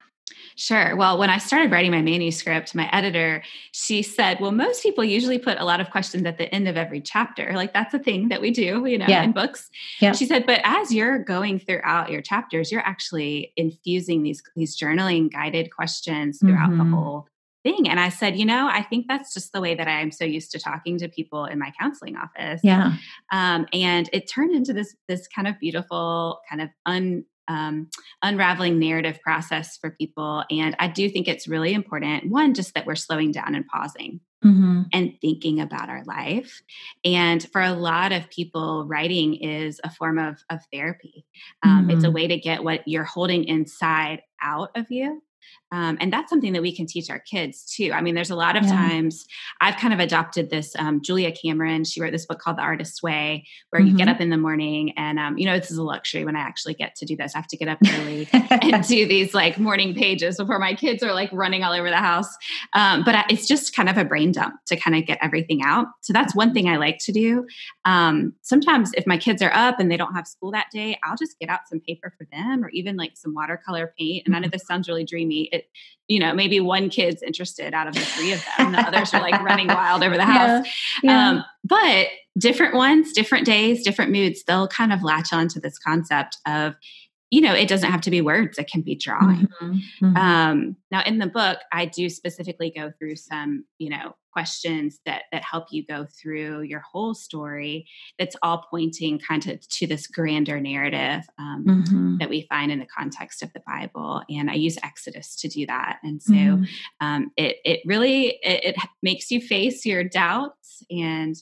Sure. 0.58 0.96
Well, 0.96 1.18
when 1.18 1.30
I 1.30 1.38
started 1.38 1.70
writing 1.70 1.92
my 1.92 2.02
manuscript, 2.02 2.74
my 2.74 2.90
editor, 2.92 3.44
she 3.70 4.02
said, 4.02 4.40
Well, 4.40 4.50
most 4.50 4.82
people 4.82 5.04
usually 5.04 5.38
put 5.38 5.56
a 5.60 5.64
lot 5.64 5.80
of 5.80 5.90
questions 5.90 6.26
at 6.26 6.36
the 6.36 6.52
end 6.52 6.66
of 6.66 6.76
every 6.76 7.00
chapter. 7.00 7.52
Like 7.54 7.72
that's 7.72 7.94
a 7.94 7.98
thing 8.00 8.28
that 8.30 8.40
we 8.40 8.50
do, 8.50 8.84
you 8.84 8.98
know, 8.98 9.06
yeah. 9.08 9.22
in 9.22 9.30
books. 9.30 9.70
Yeah. 10.00 10.12
She 10.12 10.26
said, 10.26 10.46
But 10.46 10.60
as 10.64 10.92
you're 10.92 11.20
going 11.20 11.60
throughout 11.60 12.10
your 12.10 12.22
chapters, 12.22 12.72
you're 12.72 12.80
actually 12.84 13.52
infusing 13.56 14.24
these, 14.24 14.42
these 14.56 14.76
journaling 14.76 15.30
guided 15.30 15.72
questions 15.72 16.40
throughout 16.40 16.70
mm-hmm. 16.70 16.90
the 16.90 16.96
whole 16.96 17.28
thing. 17.68 17.88
And 17.88 18.00
I 18.00 18.08
said, 18.08 18.38
you 18.38 18.44
know, 18.44 18.68
I 18.70 18.82
think 18.82 19.06
that's 19.08 19.34
just 19.34 19.52
the 19.52 19.60
way 19.60 19.74
that 19.74 19.88
I 19.88 20.00
am 20.00 20.10
so 20.10 20.24
used 20.24 20.50
to 20.52 20.58
talking 20.58 20.98
to 20.98 21.08
people 21.08 21.44
in 21.44 21.58
my 21.58 21.72
counseling 21.78 22.16
office. 22.16 22.60
Yeah. 22.64 22.94
Um, 23.32 23.66
and 23.72 24.08
it 24.12 24.30
turned 24.30 24.54
into 24.54 24.72
this 24.72 24.94
this 25.08 25.26
kind 25.28 25.48
of 25.48 25.58
beautiful, 25.58 26.40
kind 26.48 26.62
of 26.62 26.70
un 26.86 27.24
um, 27.48 27.88
unraveling 28.22 28.78
narrative 28.78 29.20
process 29.22 29.78
for 29.78 29.90
people. 29.90 30.44
And 30.50 30.76
I 30.78 30.88
do 30.88 31.08
think 31.08 31.28
it's 31.28 31.48
really 31.48 31.72
important. 31.72 32.30
One, 32.30 32.52
just 32.52 32.74
that 32.74 32.84
we're 32.84 32.94
slowing 32.94 33.32
down 33.32 33.54
and 33.54 33.66
pausing. 33.66 34.20
Mm-hmm. 34.44 34.82
And 34.92 35.14
thinking 35.20 35.58
about 35.58 35.88
our 35.88 36.04
life. 36.04 36.62
And 37.04 37.44
for 37.50 37.60
a 37.60 37.72
lot 37.72 38.12
of 38.12 38.30
people, 38.30 38.86
writing 38.86 39.34
is 39.34 39.80
a 39.82 39.90
form 39.90 40.16
of, 40.16 40.36
of 40.48 40.60
therapy. 40.72 41.26
Um, 41.64 41.70
mm-hmm. 41.70 41.90
It's 41.90 42.04
a 42.04 42.06
mm-hmm. 42.06 42.14
way 42.14 42.26
to 42.28 42.38
get 42.38 42.62
what 42.62 42.86
you're 42.86 43.02
holding 43.02 43.42
inside 43.42 44.22
out 44.40 44.70
of 44.76 44.92
you 44.92 45.22
um, 45.70 45.98
and 46.00 46.12
that's 46.12 46.30
something 46.30 46.52
that 46.54 46.62
we 46.62 46.74
can 46.74 46.86
teach 46.86 47.10
our 47.10 47.18
kids 47.18 47.64
too. 47.64 47.92
I 47.92 48.00
mean, 48.00 48.14
there's 48.14 48.30
a 48.30 48.36
lot 48.36 48.56
of 48.56 48.64
yeah. 48.64 48.70
times 48.70 49.26
I've 49.60 49.76
kind 49.76 49.92
of 49.92 50.00
adopted 50.00 50.48
this. 50.48 50.74
Um, 50.78 51.02
Julia 51.02 51.30
Cameron, 51.30 51.84
she 51.84 52.00
wrote 52.00 52.12
this 52.12 52.24
book 52.24 52.38
called 52.38 52.56
The 52.56 52.62
Artist's 52.62 53.02
Way, 53.02 53.46
where 53.70 53.82
mm-hmm. 53.82 53.90
you 53.90 53.96
get 53.96 54.04
mm-hmm. 54.04 54.14
up 54.14 54.20
in 54.20 54.30
the 54.30 54.38
morning 54.38 54.92
and, 54.96 55.18
um, 55.18 55.36
you 55.36 55.44
know, 55.44 55.58
this 55.58 55.70
is 55.70 55.76
a 55.76 55.82
luxury 55.82 56.24
when 56.24 56.36
I 56.36 56.40
actually 56.40 56.74
get 56.74 56.94
to 56.96 57.04
do 57.04 57.16
this. 57.16 57.34
I 57.34 57.38
have 57.38 57.48
to 57.48 57.56
get 57.56 57.68
up 57.68 57.78
early 57.86 58.28
and 58.32 58.82
do 58.88 59.06
these 59.06 59.34
like 59.34 59.58
morning 59.58 59.94
pages 59.94 60.38
before 60.38 60.58
my 60.58 60.74
kids 60.74 61.02
are 61.02 61.12
like 61.12 61.30
running 61.32 61.62
all 61.62 61.72
over 61.72 61.90
the 61.90 61.96
house. 61.96 62.34
Um, 62.72 63.04
but 63.04 63.26
it's 63.30 63.46
just 63.46 63.76
kind 63.76 63.90
of 63.90 63.98
a 63.98 64.04
brain 64.04 64.32
dump 64.32 64.54
to 64.68 64.76
kind 64.76 64.96
of 64.96 65.04
get 65.04 65.18
everything 65.20 65.62
out. 65.62 65.88
So 66.00 66.12
that's 66.14 66.34
one 66.34 66.54
thing 66.54 66.68
I 66.68 66.76
like 66.76 66.98
to 67.00 67.12
do. 67.12 67.46
Um, 67.84 68.32
sometimes 68.40 68.92
if 68.94 69.06
my 69.06 69.18
kids 69.18 69.42
are 69.42 69.52
up 69.52 69.80
and 69.80 69.90
they 69.90 69.98
don't 69.98 70.14
have 70.14 70.26
school 70.26 70.50
that 70.52 70.66
day, 70.72 70.98
I'll 71.04 71.16
just 71.16 71.38
get 71.38 71.50
out 71.50 71.60
some 71.68 71.80
paper 71.80 72.12
for 72.16 72.26
them 72.32 72.64
or 72.64 72.70
even 72.70 72.96
like 72.96 73.12
some 73.16 73.34
watercolor 73.34 73.92
paint. 73.98 74.22
And 74.24 74.34
I 74.34 74.38
know 74.38 74.46
mm-hmm. 74.46 74.52
this 74.52 74.66
sounds 74.66 74.88
really 74.88 75.04
dreamy 75.04 75.50
it 75.57 75.57
you 76.08 76.18
know 76.18 76.32
maybe 76.32 76.60
one 76.60 76.88
kid's 76.88 77.22
interested 77.22 77.74
out 77.74 77.86
of 77.86 77.94
the 77.94 78.00
three 78.00 78.32
of 78.32 78.44
them 78.56 78.72
the 78.72 78.78
others 78.78 79.12
are 79.12 79.20
like 79.20 79.40
running 79.42 79.66
wild 79.68 80.02
over 80.02 80.16
the 80.16 80.24
house 80.24 80.66
yeah, 81.02 81.10
yeah. 81.10 81.28
Um, 81.30 81.44
but 81.64 82.08
different 82.38 82.74
ones 82.74 83.12
different 83.12 83.44
days 83.44 83.84
different 83.84 84.10
moods 84.10 84.44
they'll 84.44 84.68
kind 84.68 84.92
of 84.92 85.02
latch 85.02 85.32
on 85.32 85.48
to 85.48 85.60
this 85.60 85.78
concept 85.78 86.38
of 86.46 86.74
you 87.30 87.42
know, 87.42 87.52
it 87.52 87.68
doesn't 87.68 87.90
have 87.90 88.00
to 88.02 88.10
be 88.10 88.20
words, 88.20 88.58
it 88.58 88.70
can 88.70 88.80
be 88.80 88.94
drawing. 88.94 89.48
Mm-hmm. 89.60 90.06
Mm-hmm. 90.06 90.16
Um, 90.16 90.76
now, 90.90 91.02
in 91.04 91.18
the 91.18 91.26
book, 91.26 91.58
I 91.72 91.84
do 91.84 92.08
specifically 92.08 92.72
go 92.74 92.90
through 92.98 93.16
some, 93.16 93.64
you 93.78 93.90
know, 93.90 94.16
questions 94.38 95.00
that 95.04 95.22
that 95.32 95.42
help 95.42 95.66
you 95.72 95.84
go 95.84 96.06
through 96.22 96.62
your 96.62 96.78
whole 96.78 97.12
story. 97.12 97.88
That's 98.20 98.36
all 98.40 98.64
pointing 98.70 99.18
kind 99.18 99.44
of 99.48 99.68
to 99.68 99.86
this 99.88 100.06
grander 100.06 100.60
narrative 100.60 101.24
um, 101.40 101.64
mm-hmm. 101.66 102.18
that 102.18 102.30
we 102.30 102.46
find 102.48 102.70
in 102.70 102.78
the 102.78 102.86
context 102.86 103.42
of 103.42 103.52
the 103.52 103.62
Bible, 103.66 104.22
and 104.30 104.48
I 104.48 104.54
use 104.54 104.78
Exodus 104.84 105.34
to 105.40 105.48
do 105.48 105.66
that. 105.66 105.98
And 106.04 106.22
so, 106.22 106.32
mm-hmm. 106.32 106.64
um, 107.00 107.32
it 107.36 107.56
it 107.64 107.80
really 107.84 108.38
it, 108.44 108.76
it 108.76 108.76
makes 109.02 109.32
you 109.32 109.40
face 109.40 109.84
your 109.84 110.04
doubts 110.04 110.84
and 110.88 111.34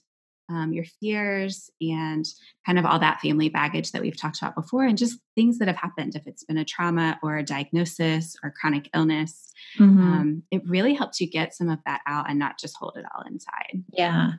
um, 0.49 0.73
your 0.73 0.85
fears 1.01 1.71
and 1.81 2.25
kind 2.65 2.79
of 2.79 2.85
all 2.85 2.99
that 2.99 3.21
family 3.21 3.49
baggage 3.49 3.93
that 3.93 4.03
we've 4.03 4.21
talked 4.21 4.39
about 4.39 4.55
before, 4.55 4.85
and 4.85 4.99
just 4.99 5.19
things 5.35 5.59
that 5.59 5.69
have 5.69 5.77
happened. 5.77 6.15
If 6.15 6.27
it's 6.27 6.45
been 6.45 6.59
a 6.59 6.65
trauma 6.65 7.19
or 7.23 7.37
a 7.37 7.43
diagnosis 7.43 8.37
or 8.43 8.55
chronic 8.59 8.89
illness, 8.95 9.53
mm-hmm. 9.79 9.99
um, 9.99 10.43
it 10.51 10.63
really 10.67 10.95
helps 10.95 11.21
you 11.21 11.29
get 11.29 11.55
some 11.55 11.69
of 11.69 11.79
that 11.87 12.01
out 12.07 12.31
and 12.31 12.39
not 12.39 12.59
just 12.59 12.77
hold 12.77 12.97
it 12.97 13.05
all 13.15 13.23
inside. 13.27 13.83
Yeah, 13.93 14.33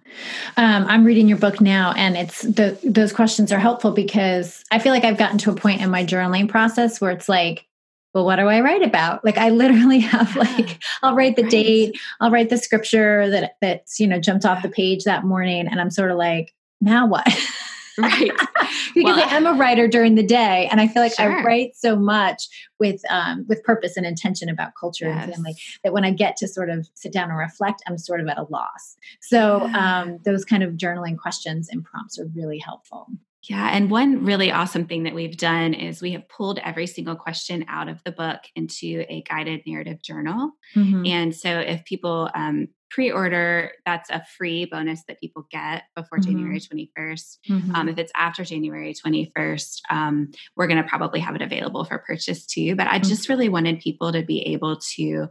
um, 0.57 0.85
I'm 0.87 1.03
reading 1.03 1.27
your 1.27 1.37
book 1.37 1.61
now, 1.61 1.93
and 1.95 2.15
it's 2.15 2.41
the 2.41 2.77
those 2.83 3.13
questions 3.13 3.51
are 3.51 3.59
helpful 3.59 3.91
because 3.91 4.63
I 4.71 4.79
feel 4.79 4.93
like 4.93 5.03
I've 5.03 5.17
gotten 5.17 5.37
to 5.39 5.51
a 5.51 5.55
point 5.55 5.81
in 5.81 5.89
my 5.89 6.05
journaling 6.05 6.49
process 6.49 7.01
where 7.01 7.11
it's 7.11 7.29
like 7.29 7.65
well, 8.13 8.25
what 8.25 8.37
do 8.37 8.47
I 8.47 8.61
write 8.61 8.83
about? 8.83 9.23
Like 9.23 9.37
I 9.37 9.49
literally 9.49 9.99
have 10.13 10.35
like 10.35 10.81
I'll 11.03 11.15
write 11.15 11.35
the 11.35 11.43
right. 11.43 11.51
date, 11.51 11.99
I'll 12.19 12.31
write 12.31 12.49
the 12.49 12.57
scripture 12.57 13.29
that 13.29 13.55
that's 13.61 13.99
you 13.99 14.07
know 14.07 14.19
jumped 14.19 14.45
off 14.45 14.63
the 14.63 14.69
page 14.69 15.03
that 15.03 15.23
morning, 15.23 15.67
and 15.67 15.79
I'm 15.79 15.91
sort 15.91 16.11
of 16.11 16.17
like, 16.17 16.53
now 16.81 17.07
what? 17.07 17.27
right 17.97 18.31
because 18.95 19.17
well, 19.17 19.19
I 19.19 19.35
am 19.35 19.45
a 19.45 19.53
writer 19.53 19.87
during 19.87 20.15
the 20.15 20.23
day 20.23 20.67
and 20.71 20.79
I 20.79 20.87
feel 20.87 21.01
like 21.01 21.15
sure. 21.15 21.39
I 21.39 21.43
write 21.43 21.75
so 21.75 21.95
much 21.95 22.47
with 22.79 23.01
um, 23.09 23.45
with 23.47 23.63
purpose 23.63 23.97
and 23.97 24.05
intention 24.05 24.49
about 24.49 24.71
culture 24.79 25.05
yes. 25.05 25.23
and 25.23 25.33
family 25.33 25.55
that 25.83 25.93
when 25.93 26.05
I 26.05 26.11
get 26.11 26.37
to 26.37 26.47
sort 26.47 26.69
of 26.69 26.87
sit 26.93 27.11
down 27.11 27.29
and 27.29 27.37
reflect 27.37 27.81
I'm 27.87 27.97
sort 27.97 28.21
of 28.21 28.27
at 28.27 28.37
a 28.37 28.43
loss 28.43 28.97
so 29.21 29.63
um, 29.73 30.19
those 30.25 30.45
kind 30.45 30.63
of 30.63 30.73
journaling 30.73 31.17
questions 31.17 31.69
and 31.69 31.83
prompts 31.83 32.19
are 32.19 32.27
really 32.35 32.59
helpful 32.59 33.07
yeah. 33.49 33.69
And 33.71 33.89
one 33.89 34.25
really 34.25 34.51
awesome 34.51 34.86
thing 34.86 35.03
that 35.03 35.15
we've 35.15 35.38
done 35.38 35.73
is 35.73 36.01
we 36.01 36.12
have 36.12 36.27
pulled 36.27 36.60
every 36.60 36.88
single 36.88 37.15
question 37.15 37.65
out 37.69 37.88
of 37.88 38.03
the 38.03 38.12
book 38.12 38.41
into 38.55 39.05
a 39.07 39.23
guided 39.23 39.62
narrative 39.65 40.01
journal. 40.01 40.51
Mm-hmm. 40.75 41.05
And 41.05 41.36
so 41.36 41.60
if 41.60 41.86
people 41.86 42.29
um, 42.36 42.67
pre-order 42.89 43.71
that's 43.86 44.10
a 44.10 44.23
free 44.38 44.65
bonus 44.65 45.03
that 45.07 45.19
people 45.19 45.45
get 45.51 45.83
before 45.95 46.19
mm-hmm. 46.19 46.31
january 46.31 46.60
21st 46.60 47.38
mm-hmm. 47.49 47.75
um, 47.75 47.89
if 47.89 47.97
it's 47.97 48.12
after 48.15 48.43
january 48.43 48.93
21st 48.93 49.81
um, 49.89 50.31
we're 50.55 50.67
going 50.67 50.81
to 50.81 50.88
probably 50.88 51.19
have 51.19 51.36
it 51.36 51.41
available 51.41 51.83
for 51.83 51.97
purchase 51.99 52.45
too 52.45 52.75
but 52.75 52.88
i 52.88 52.97
mm-hmm. 52.99 53.10
just 53.10 53.29
really 53.29 53.49
wanted 53.49 53.79
people 53.79 54.12
to 54.12 54.23
be 54.23 54.41
able 54.47 54.77
to 54.77 55.27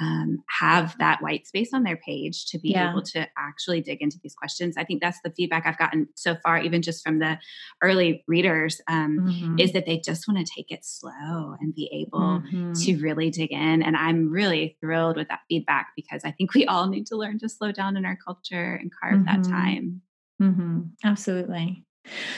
um, 0.00 0.42
have 0.48 0.96
that 0.98 1.22
white 1.22 1.46
space 1.46 1.70
on 1.72 1.82
their 1.82 1.96
page 1.96 2.46
to 2.46 2.58
be 2.58 2.70
yeah. 2.70 2.90
able 2.90 3.02
to 3.02 3.26
actually 3.38 3.80
dig 3.80 4.02
into 4.02 4.18
these 4.22 4.34
questions 4.34 4.76
i 4.76 4.84
think 4.84 5.00
that's 5.00 5.20
the 5.24 5.30
feedback 5.30 5.66
i've 5.66 5.78
gotten 5.78 6.08
so 6.14 6.36
far 6.42 6.58
even 6.58 6.82
just 6.82 7.04
from 7.04 7.18
the 7.18 7.38
early 7.82 8.24
readers 8.26 8.80
um, 8.88 9.18
mm-hmm. 9.20 9.58
is 9.58 9.72
that 9.72 9.86
they 9.86 9.98
just 9.98 10.26
want 10.28 10.44
to 10.44 10.52
take 10.54 10.70
it 10.70 10.84
slow 10.84 11.56
and 11.60 11.74
be 11.74 11.88
able 11.92 12.40
mm-hmm. 12.40 12.72
to 12.72 12.96
really 12.96 13.30
dig 13.30 13.52
in 13.52 13.82
and 13.82 13.96
i'm 13.96 14.30
really 14.30 14.76
thrilled 14.80 15.16
with 15.16 15.28
that 15.28 15.40
feedback 15.48 15.88
because 15.96 16.22
i 16.24 16.30
think 16.30 16.54
we 16.54 16.66
all 16.66 16.88
need 16.88 17.06
to 17.06 17.16
learn 17.16 17.38
to 17.38 17.48
slow 17.48 17.72
down 17.72 17.96
in 17.96 18.04
our 18.04 18.16
culture 18.16 18.74
and 18.74 18.90
carve 18.92 19.20
mm-hmm. 19.20 19.42
that 19.42 19.48
time. 19.48 20.02
Mm-hmm. 20.42 20.80
Absolutely. 21.04 21.84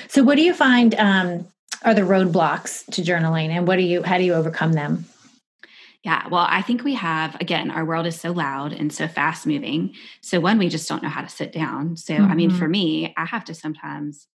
So, 0.09 0.23
what 0.23 0.37
do 0.37 0.43
you 0.43 0.55
find 0.55 0.95
um, 0.97 1.47
are 1.83 1.95
the 1.95 2.03
roadblocks 2.03 2.85
to 2.93 3.03
journaling, 3.03 3.49
and 3.49 3.67
what 3.67 3.77
do 3.77 3.83
you 3.83 4.03
how 4.03 4.19
do 4.19 4.25
you 4.25 4.35
overcome 4.35 4.73
them? 4.73 5.05
Yeah, 6.05 6.29
well, 6.29 6.47
I 6.49 6.63
think 6.63 6.85
we 6.85 6.95
have, 6.95 7.35
again, 7.41 7.71
our 7.71 7.85
world 7.85 8.07
is 8.07 8.19
so 8.19 8.31
loud 8.31 8.73
and 8.73 8.93
so 8.93 9.09
fast 9.09 9.47
moving. 9.47 9.95
So, 10.21 10.39
one, 10.39 10.59
we 10.59 10.69
just 10.69 10.89
don't 10.89 11.03
know 11.03 11.09
how 11.09 11.23
to 11.23 11.29
sit 11.29 11.53
down. 11.53 11.97
So, 11.97 12.15
mm-hmm. 12.15 12.31
I 12.31 12.35
mean, 12.35 12.51
for 12.51 12.65
mm-hmm. 12.65 12.71
me, 12.71 13.15
I 13.17 13.25
have 13.27 13.45
to 13.47 13.55
sometimes, 13.55 14.29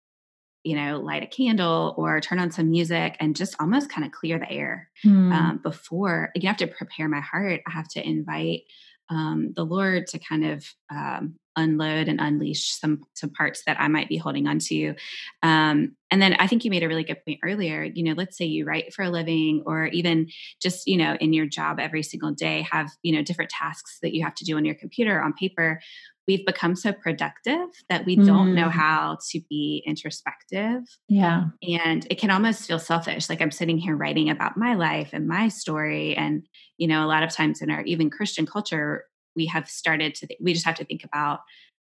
you 0.64 0.76
know, 0.76 1.00
light 1.00 1.24
a 1.24 1.28
candle 1.28 1.96
or 1.98 2.20
turn 2.20 2.40
on 2.40 2.52
some 2.52 2.70
music 2.70 3.16
and 3.20 3.36
just 3.36 3.56
almost 3.62 3.90
kind 3.90 4.06
of 4.06 4.12
clear 4.12 4.40
the 4.40 4.52
air 4.52 4.90
mm. 5.06 5.34
um, 5.34 5.60
before 5.64 6.32
you 6.36 6.48
have 6.48 6.58
to 6.58 6.68
prepare 6.68 7.08
my 7.08 7.22
heart. 7.22 7.62
I 7.66 7.72
have 7.72 7.88
to 7.90 8.06
invite 8.06 8.62
um, 9.10 9.54
the 9.56 9.66
Lord 9.66 10.08
to 10.08 10.20
kind 10.20 10.46
of 10.46 10.66
um, 10.92 11.36
unload 11.56 12.08
and 12.08 12.20
unleash 12.20 12.72
some 12.72 13.04
some 13.14 13.30
parts 13.30 13.64
that 13.66 13.80
I 13.80 13.88
might 13.88 14.10
be 14.10 14.18
holding 14.18 14.48
on 14.48 14.60
to. 14.60 14.96
Um, 15.42 15.96
and 16.12 16.22
then 16.22 16.34
I 16.34 16.48
think 16.48 16.64
you 16.64 16.72
made 16.72 16.84
a 16.84 16.88
really 16.88 17.04
good 17.04 17.24
point 17.26 17.40
earlier. 17.44 17.84
You 17.84 18.04
know, 18.04 18.14
let's 18.14 18.38
say 18.38 18.46
you 18.46 18.66
write 18.66 18.94
for 18.94 19.04
a 19.04 19.10
living, 19.10 19.64
or 19.66 19.88
even 19.88 20.28
just 20.62 20.88
you 20.88 20.98
know 20.98 21.16
in 21.16 21.34
your 21.34 21.46
job 21.46 21.80
every 21.80 22.04
single 22.04 22.32
day 22.32 22.66
have 22.72 22.92
you 23.02 23.14
know 23.14 23.24
different 23.24 23.52
tasks 23.52 23.98
that 24.02 24.14
you 24.14 24.24
have 24.24 24.36
to 24.36 24.46
do 24.46 24.58
on 24.58 24.66
your 24.66 24.76
computer 24.76 25.22
on 25.22 25.34
paper 25.34 25.80
we've 26.28 26.46
become 26.46 26.76
so 26.76 26.94
productive 26.94 27.68
that 27.90 28.06
we 28.06 28.16
mm. 28.16 28.26
don't 28.26 28.56
know 28.56 28.68
mm. 28.68 28.72
how 28.72 29.18
to 29.30 29.42
be 29.50 29.84
introspective. 29.86 30.84
Yeah. 31.10 31.46
And 31.68 32.08
it 32.10 32.18
can 32.18 32.32
almost 32.32 32.66
feel 32.66 32.80
selfish. 32.80 33.30
Like 33.30 33.42
I'm 33.42 33.52
sitting 33.52 33.78
here 33.78 33.96
writing 33.96 34.30
about 34.30 34.58
my 34.58 34.76
life 34.76 35.10
and 35.14 35.28
my 35.28 35.50
story. 35.50 36.16
And, 36.16 36.48
you 36.78 36.88
know, 36.88 37.06
a 37.06 37.08
lot 37.08 37.24
of 37.24 37.32
times 37.32 37.62
in 37.62 37.70
our 37.70 37.82
even 37.82 38.10
Christian 38.10 38.46
culture, 38.46 39.06
we 39.36 39.46
have 39.48 39.70
started 39.70 40.16
to, 40.16 40.28
th- 40.28 40.40
we 40.42 40.54
just 40.54 40.66
have 40.66 40.76
to 40.76 40.86
think 40.86 41.04
about 41.04 41.40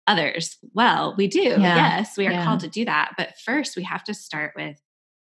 others. 0.06 0.56
Well, 0.74 1.14
we 1.16 1.28
do. 1.28 1.40
Yeah. 1.40 1.58
Yes, 1.58 2.16
we 2.16 2.26
are 2.26 2.32
yeah. 2.32 2.44
called 2.44 2.60
to 2.60 2.68
do 2.68 2.84
that. 2.86 3.12
But 3.16 3.34
first, 3.44 3.76
we 3.76 3.82
have 3.84 4.04
to 4.04 4.14
start 4.14 4.52
with 4.56 4.80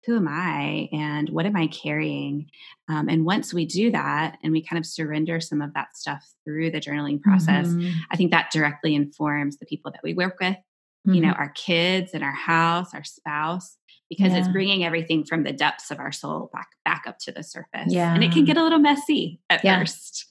who 0.05 0.15
am 0.15 0.27
I 0.27 0.89
and 0.93 1.29
what 1.29 1.45
am 1.45 1.55
I 1.55 1.67
carrying? 1.67 2.49
Um, 2.87 3.09
and 3.09 3.25
once 3.25 3.53
we 3.53 3.65
do 3.65 3.91
that 3.91 4.37
and 4.43 4.53
we 4.53 4.63
kind 4.63 4.79
of 4.79 4.85
surrender 4.85 5.39
some 5.39 5.61
of 5.61 5.73
that 5.73 5.97
stuff 5.97 6.25
through 6.45 6.71
the 6.71 6.79
journaling 6.79 7.21
process, 7.21 7.67
mm-hmm. 7.67 7.97
I 8.09 8.15
think 8.15 8.31
that 8.31 8.51
directly 8.51 8.95
informs 8.95 9.57
the 9.57 9.65
people 9.65 9.91
that 9.91 10.01
we 10.03 10.13
work 10.13 10.37
with, 10.39 10.55
mm-hmm. 10.55 11.13
you 11.13 11.21
know, 11.21 11.31
mm-hmm. 11.31 11.41
our 11.41 11.49
kids 11.49 12.11
and 12.13 12.23
our 12.23 12.31
house, 12.31 12.93
our 12.93 13.03
spouse, 13.03 13.77
because 14.09 14.31
yeah. 14.31 14.39
it's 14.39 14.47
bringing 14.47 14.85
everything 14.85 15.25
from 15.25 15.43
the 15.43 15.51
depths 15.51 15.91
of 15.91 15.99
our 15.99 16.11
soul 16.11 16.49
back 16.53 16.69
back 16.85 17.03
up 17.05 17.19
to 17.19 17.31
the 17.31 17.43
surface. 17.43 17.87
Yeah. 17.87 18.13
And 18.13 18.23
it 18.23 18.31
can 18.31 18.45
get 18.45 18.57
a 18.57 18.63
little 18.63 18.79
messy 18.79 19.41
at 19.49 19.63
yeah. 19.65 19.79
first. 19.79 20.28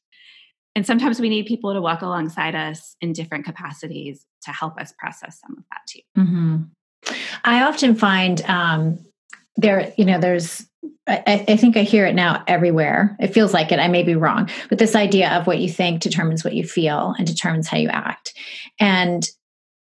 And 0.74 0.86
sometimes 0.86 1.20
we 1.20 1.28
need 1.28 1.46
people 1.46 1.72
to 1.72 1.80
walk 1.80 2.02
alongside 2.02 2.54
us 2.54 2.96
in 3.00 3.12
different 3.12 3.44
capacities 3.44 4.24
to 4.42 4.52
help 4.52 4.78
us 4.80 4.92
process 4.98 5.40
some 5.40 5.58
of 5.58 5.64
that 5.70 5.80
too. 5.88 6.00
Mm-hmm. 6.16 6.56
I 7.44 7.62
often 7.62 7.94
find 7.94 8.40
um, 8.42 8.98
there 9.56 9.92
you 9.96 10.04
know 10.04 10.18
there's 10.18 10.64
I, 11.06 11.44
I, 11.48 11.56
think 11.56 11.76
I 11.76 11.82
hear 11.82 12.04
it 12.06 12.14
now 12.14 12.44
everywhere. 12.46 13.16
It 13.18 13.28
feels 13.28 13.54
like 13.54 13.72
it. 13.72 13.78
I 13.78 13.88
may 13.88 14.02
be 14.02 14.14
wrong, 14.14 14.50
but 14.68 14.78
this 14.78 14.94
idea 14.94 15.30
of 15.30 15.46
what 15.46 15.58
you 15.58 15.68
think 15.68 16.02
determines 16.02 16.44
what 16.44 16.54
you 16.54 16.64
feel 16.64 17.14
and 17.16 17.26
determines 17.26 17.66
how 17.66 17.78
you 17.78 17.88
act. 17.88 18.34
And 18.78 19.28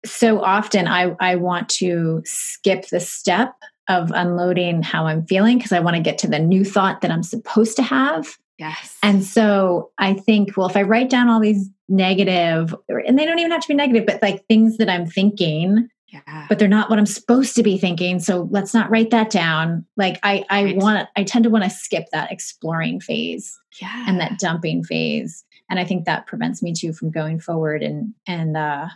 so 0.04 0.40
often, 0.42 0.86
I 0.86 1.16
I 1.18 1.36
want 1.36 1.68
to 1.70 2.22
skip 2.24 2.88
the 2.88 3.00
step 3.00 3.54
of 3.88 4.10
unloading 4.12 4.82
how 4.82 5.06
I'm 5.06 5.26
feeling 5.26 5.58
because 5.58 5.72
I 5.72 5.80
want 5.80 5.96
to 5.96 6.02
get 6.02 6.18
to 6.18 6.28
the 6.28 6.38
new 6.38 6.64
thought 6.64 7.00
that 7.00 7.10
I'm 7.10 7.22
supposed 7.22 7.76
to 7.76 7.82
have. 7.82 8.36
Yes. 8.58 8.96
And 9.02 9.22
so 9.22 9.90
I 9.98 10.14
think, 10.14 10.56
well, 10.56 10.68
if 10.68 10.76
I 10.76 10.82
write 10.82 11.10
down 11.10 11.28
all 11.28 11.40
these 11.40 11.68
negative, 11.88 12.74
and 12.88 13.18
they 13.18 13.26
don't 13.26 13.38
even 13.38 13.50
have 13.50 13.60
to 13.60 13.68
be 13.68 13.74
negative, 13.74 14.06
but 14.06 14.22
like 14.22 14.46
things 14.46 14.78
that 14.78 14.88
I'm 14.88 15.06
thinking 15.06 15.88
yeah. 16.12 16.46
but 16.48 16.58
they're 16.58 16.68
not 16.68 16.88
what 16.88 16.98
i'm 16.98 17.06
supposed 17.06 17.54
to 17.56 17.62
be 17.62 17.78
thinking 17.78 18.18
so 18.18 18.48
let's 18.50 18.72
not 18.72 18.90
write 18.90 19.10
that 19.10 19.30
down 19.30 19.84
like 19.96 20.18
i 20.22 20.44
i 20.50 20.64
right. 20.64 20.76
want 20.76 21.08
i 21.16 21.24
tend 21.24 21.44
to 21.44 21.50
want 21.50 21.64
to 21.64 21.70
skip 21.70 22.06
that 22.12 22.30
exploring 22.30 23.00
phase 23.00 23.58
yeah. 23.80 24.04
and 24.06 24.20
that 24.20 24.38
dumping 24.38 24.84
phase 24.84 25.44
and 25.68 25.78
i 25.78 25.84
think 25.84 26.04
that 26.04 26.26
prevents 26.26 26.62
me 26.62 26.72
too 26.72 26.92
from 26.92 27.10
going 27.10 27.40
forward 27.40 27.82
and 27.82 28.14
and 28.26 28.56
uh 28.56 28.88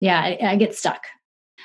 yeah 0.00 0.20
i, 0.20 0.38
I 0.42 0.56
get 0.56 0.74
stuck 0.74 1.04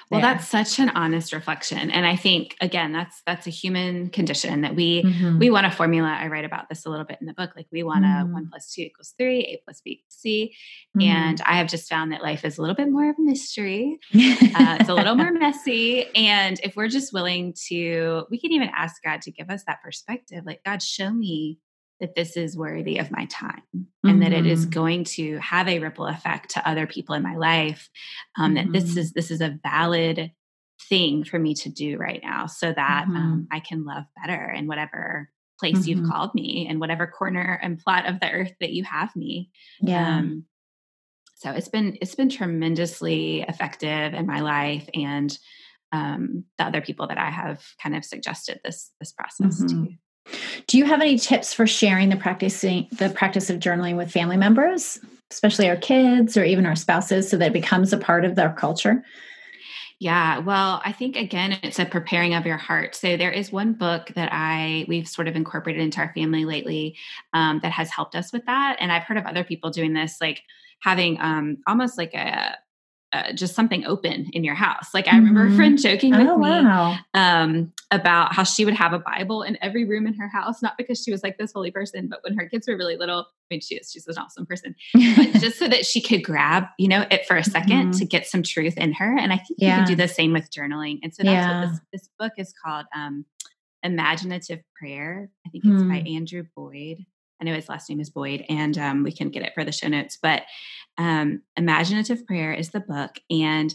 well, 0.10 0.22
that's 0.22 0.48
such 0.48 0.80
an 0.80 0.90
honest 0.90 1.34
reflection. 1.34 1.92
And 1.92 2.06
I 2.06 2.16
think 2.16 2.56
again, 2.62 2.92
that's 2.92 3.22
that's 3.26 3.48
a 3.48 3.50
human 3.50 4.10
condition 4.10 4.62
that 4.62 4.76
we 4.76 5.04
mm-hmm. 5.04 5.40
we 5.40 5.50
want 5.50 5.66
a 5.66 5.72
formula. 5.72 6.18
I 6.20 6.28
write 6.28 6.46
about 6.46 6.70
this 6.70 6.86
a 6.86 6.90
little 6.90 7.06
bit 7.06 7.18
in 7.22 7.28
the 7.28 7.34
book. 7.34 7.52
Like 7.56 7.68
we 7.72 7.84
want 7.84 8.06
mm-hmm. 8.06 8.30
a 8.30 8.34
one 8.34 8.50
plus 8.50 8.74
two 8.74 8.82
equals 8.82 9.14
three, 9.18 9.40
A 9.42 9.62
plus 9.64 9.82
B 9.84 9.92
equals 9.92 10.14
C. 10.14 10.54
Mm-hmm. 10.98 11.08
And 11.08 11.42
I 11.42 11.58
have 11.58 11.68
just 11.68 11.90
found 11.90 12.12
that 12.12 12.22
life 12.22 12.46
is 12.46 12.58
a 12.58 12.62
little 12.62 12.76
bit 12.76 12.90
more 12.90 13.10
of 13.10 13.16
a 13.18 13.22
mystery. 13.22 14.00
uh, 14.14 14.78
it's 14.80 14.90
a 14.90 14.94
little 14.94 15.16
more 15.16 15.32
messy. 15.42 16.06
And 16.16 16.60
if 16.64 16.76
we're 16.76 16.88
just 16.88 17.14
willing 17.14 17.54
to, 17.68 18.26
we 18.30 18.40
can 18.40 18.52
even 18.52 18.70
ask 18.76 19.02
God 19.04 19.22
to 19.24 19.32
give 19.32 19.50
us 19.50 19.64
that 19.66 19.82
perspective. 19.84 20.44
Like, 20.46 20.62
God, 20.66 20.82
show 20.82 21.12
me 21.12 21.60
that 22.02 22.16
this 22.16 22.36
is 22.36 22.58
worthy 22.58 22.98
of 22.98 23.12
my 23.12 23.26
time 23.26 23.62
mm-hmm. 23.76 24.10
and 24.10 24.22
that 24.22 24.34
it 24.34 24.46
is 24.46 24.62
mm-hmm. 24.62 24.72
going 24.72 25.04
to 25.06 25.38
have 25.38 25.68
a 25.70 25.80
ripple 25.80 26.08
effect 26.08 26.52
to 26.52 26.68
other 26.68 26.86
people 26.88 27.16
in 27.16 27.24
my 27.24 27.38
life 27.38 27.90
um, 28.38 28.56
mm-hmm. 28.56 28.66
that 28.66 28.74
this 28.74 28.90
mm-hmm. 28.92 29.00
is 29.00 29.14
this 29.14 29.32
is 29.32 29.40
a 29.40 29.58
valid 29.64 30.32
thing 30.90 31.24
for 31.24 31.40
me 31.40 31.54
to 31.54 31.70
do 31.70 31.98
right 31.98 32.22
now 32.24 32.48
so 32.48 32.74
that 32.74 33.04
um, 33.08 33.14
mm-hmm. 33.14 33.18
um, 33.18 33.48
i 33.52 33.60
can 33.60 33.86
love 33.86 34.04
better 34.20 34.50
in 34.50 34.68
whatever 34.68 35.30
place 35.60 35.86
you've 35.86 36.00
mm-hmm. 36.00 36.10
called 36.10 36.34
me 36.34 36.66
and 36.68 36.80
whatever 36.80 37.06
corner 37.06 37.60
and 37.62 37.80
plot 37.80 38.08
of 38.08 38.20
the 38.20 38.30
earth 38.30 38.54
that 38.60 38.72
you 38.74 38.84
have 38.84 39.16
me 39.16 39.50
yeah 39.80 40.18
um, 40.18 40.44
so 41.36 41.52
it's 41.52 41.70
been 41.70 41.98
it's 42.02 42.16
been 42.16 42.30
tremendously 42.30 43.42
effective 43.48 44.14
in 44.14 44.26
my 44.26 44.42
life 44.42 44.90
and 44.94 45.38
um, 45.94 46.46
the 46.58 46.64
other 46.64 46.82
people 46.82 47.08
that 47.08 47.20
i 47.20 47.30
have 47.30 47.64
kind 47.82 47.96
of 47.96 48.04
suggested 48.04 48.60
this 48.64 48.92
this 49.00 49.12
process 49.12 49.60
to 49.60 49.88
do 50.68 50.78
you 50.78 50.86
have 50.86 51.02
any 51.02 51.18
tips 51.18 51.54
for 51.54 51.68
sharing 51.68 52.10
the 52.10 52.16
practicing 52.16 52.88
the 52.92 53.10
practice 53.10 53.50
of 53.50 53.60
journaling 53.60 53.98
with 53.98 54.12
family 54.12 54.38
members, 54.38 55.00
especially 55.30 55.70
our 55.70 55.76
kids 55.76 56.38
or 56.38 56.44
even 56.44 56.66
our 56.66 56.76
spouses, 56.76 57.30
so 57.30 57.38
that 57.38 57.48
it 57.48 57.54
becomes 57.54 57.94
a 57.94 57.98
part 57.98 58.26
of 58.26 58.36
their 58.36 58.52
culture? 58.54 59.04
Yeah, 60.00 60.40
well, 60.40 60.82
I 60.84 60.94
think 60.94 61.16
again, 61.16 61.60
it's 61.62 61.78
a 61.78 61.86
preparing 61.86 62.34
of 62.34 62.48
your 62.48 62.58
heart. 62.58 62.96
So 62.96 63.18
there 63.18 63.32
is 63.32 63.52
one 63.52 63.74
book 63.74 64.12
that 64.16 64.30
I 64.32 64.86
we've 64.88 65.08
sort 65.08 65.28
of 65.28 65.36
incorporated 65.36 65.82
into 65.82 66.00
our 66.00 66.12
family 66.14 66.44
lately 66.44 66.96
um, 67.34 67.60
that 67.62 67.72
has 67.72 67.92
helped 67.92 68.16
us 68.16 68.34
with 68.34 68.46
that, 68.46 68.78
and 68.80 68.92
I've 68.92 69.04
heard 69.04 69.18
of 69.18 69.26
other 69.26 69.44
people 69.44 69.70
doing 69.70 69.94
this, 69.94 70.18
like 70.20 70.42
having 70.80 71.20
um, 71.22 71.58
almost 71.68 71.98
like 71.98 72.14
a 72.14 72.58
uh, 73.14 73.34
just 73.34 73.56
something 73.56 73.86
open 73.86 74.30
in 74.34 74.44
your 74.44 74.56
house. 74.56 74.94
Like 74.94 75.08
I 75.08 75.16
remember 75.16 75.44
mm-hmm. 75.44 75.54
a 75.54 75.56
friend 75.56 75.82
joking 75.82 76.12
with 76.12 76.28
oh, 76.28 76.38
me 76.38 76.50
wow. 76.50 76.98
um, 77.14 77.74
about 77.92 78.34
how 78.34 78.44
she 78.44 78.64
would 78.64 78.74
have 78.74 78.94
a 78.94 79.00
Bible 79.00 79.44
in 79.44 79.58
every 79.62 79.84
room 79.84 80.08
in 80.08 80.14
her 80.14 80.30
house, 80.30 80.62
not 80.62 80.78
because 80.78 81.02
she 81.04 81.12
was 81.12 81.22
like 81.22 81.38
this 81.38 81.52
holy 81.54 81.72
person, 81.72 82.08
but 82.08 82.20
when 82.24 82.38
her 82.38 82.48
kids 82.48 82.68
were 82.68 82.78
really 82.78 82.96
little, 82.96 83.20
I 83.20 83.26
mean, 83.50 83.62
she 83.62 83.76
is, 83.76 83.92
she's 83.92 84.08
an 84.08 84.18
awesome 84.18 84.46
person, 84.46 84.76
but 84.94 85.34
just 85.42 85.60
so 85.60 85.68
that 85.68 85.86
she 85.86 86.00
could 86.00 86.24
grab, 86.24 86.66
you 86.78 86.88
know, 86.88 87.06
it 87.12 87.26
for 87.26 87.36
a 87.36 87.42
2nd 87.42 87.66
mm-hmm. 87.66 87.92
to 87.92 88.06
get 88.06 88.28
some 88.28 88.44
truth 88.44 88.78
in 88.78 88.94
her. 88.94 89.18
And 89.18 89.34
I 89.34 89.38
think 89.38 89.58
yeah. 89.58 89.70
you 89.70 89.76
can 89.84 89.88
do 89.88 89.96
the 89.96 90.08
same 90.08 90.32
with 90.32 90.50
journaling. 90.50 91.00
And 91.04 91.14
so 91.14 91.24
that's 91.24 91.34
yeah. 91.34 91.62
what 91.62 91.70
this, 91.70 91.80
this 91.94 92.10
book 92.18 92.34
is 92.38 92.54
called. 92.64 92.86
Um, 92.96 93.26
Imaginative 93.84 94.60
Prayer. 94.76 95.30
I 95.46 95.50
think 95.50 95.66
it's 95.66 95.84
by 95.84 96.02
hmm. 96.02 96.16
Andrew 96.16 96.44
Boyd. 96.56 97.00
I 97.42 97.46
know 97.46 97.56
his 97.56 97.70
last 97.70 97.90
name 97.90 98.00
is 98.00 98.10
Boyd, 98.10 98.46
and 98.50 98.78
um, 98.78 99.04
we 99.04 99.12
can 99.12 99.30
get 99.30 99.44
it 99.44 99.54
for 99.56 99.66
the 99.66 99.72
show 99.72 99.88
notes. 99.88 100.18
But 100.22 100.44
um, 100.98 101.42
Imaginative 101.58 102.26
Prayer 102.28 102.54
is 102.54 102.70
the 102.70 102.80
book, 102.80 103.20
and 103.30 103.74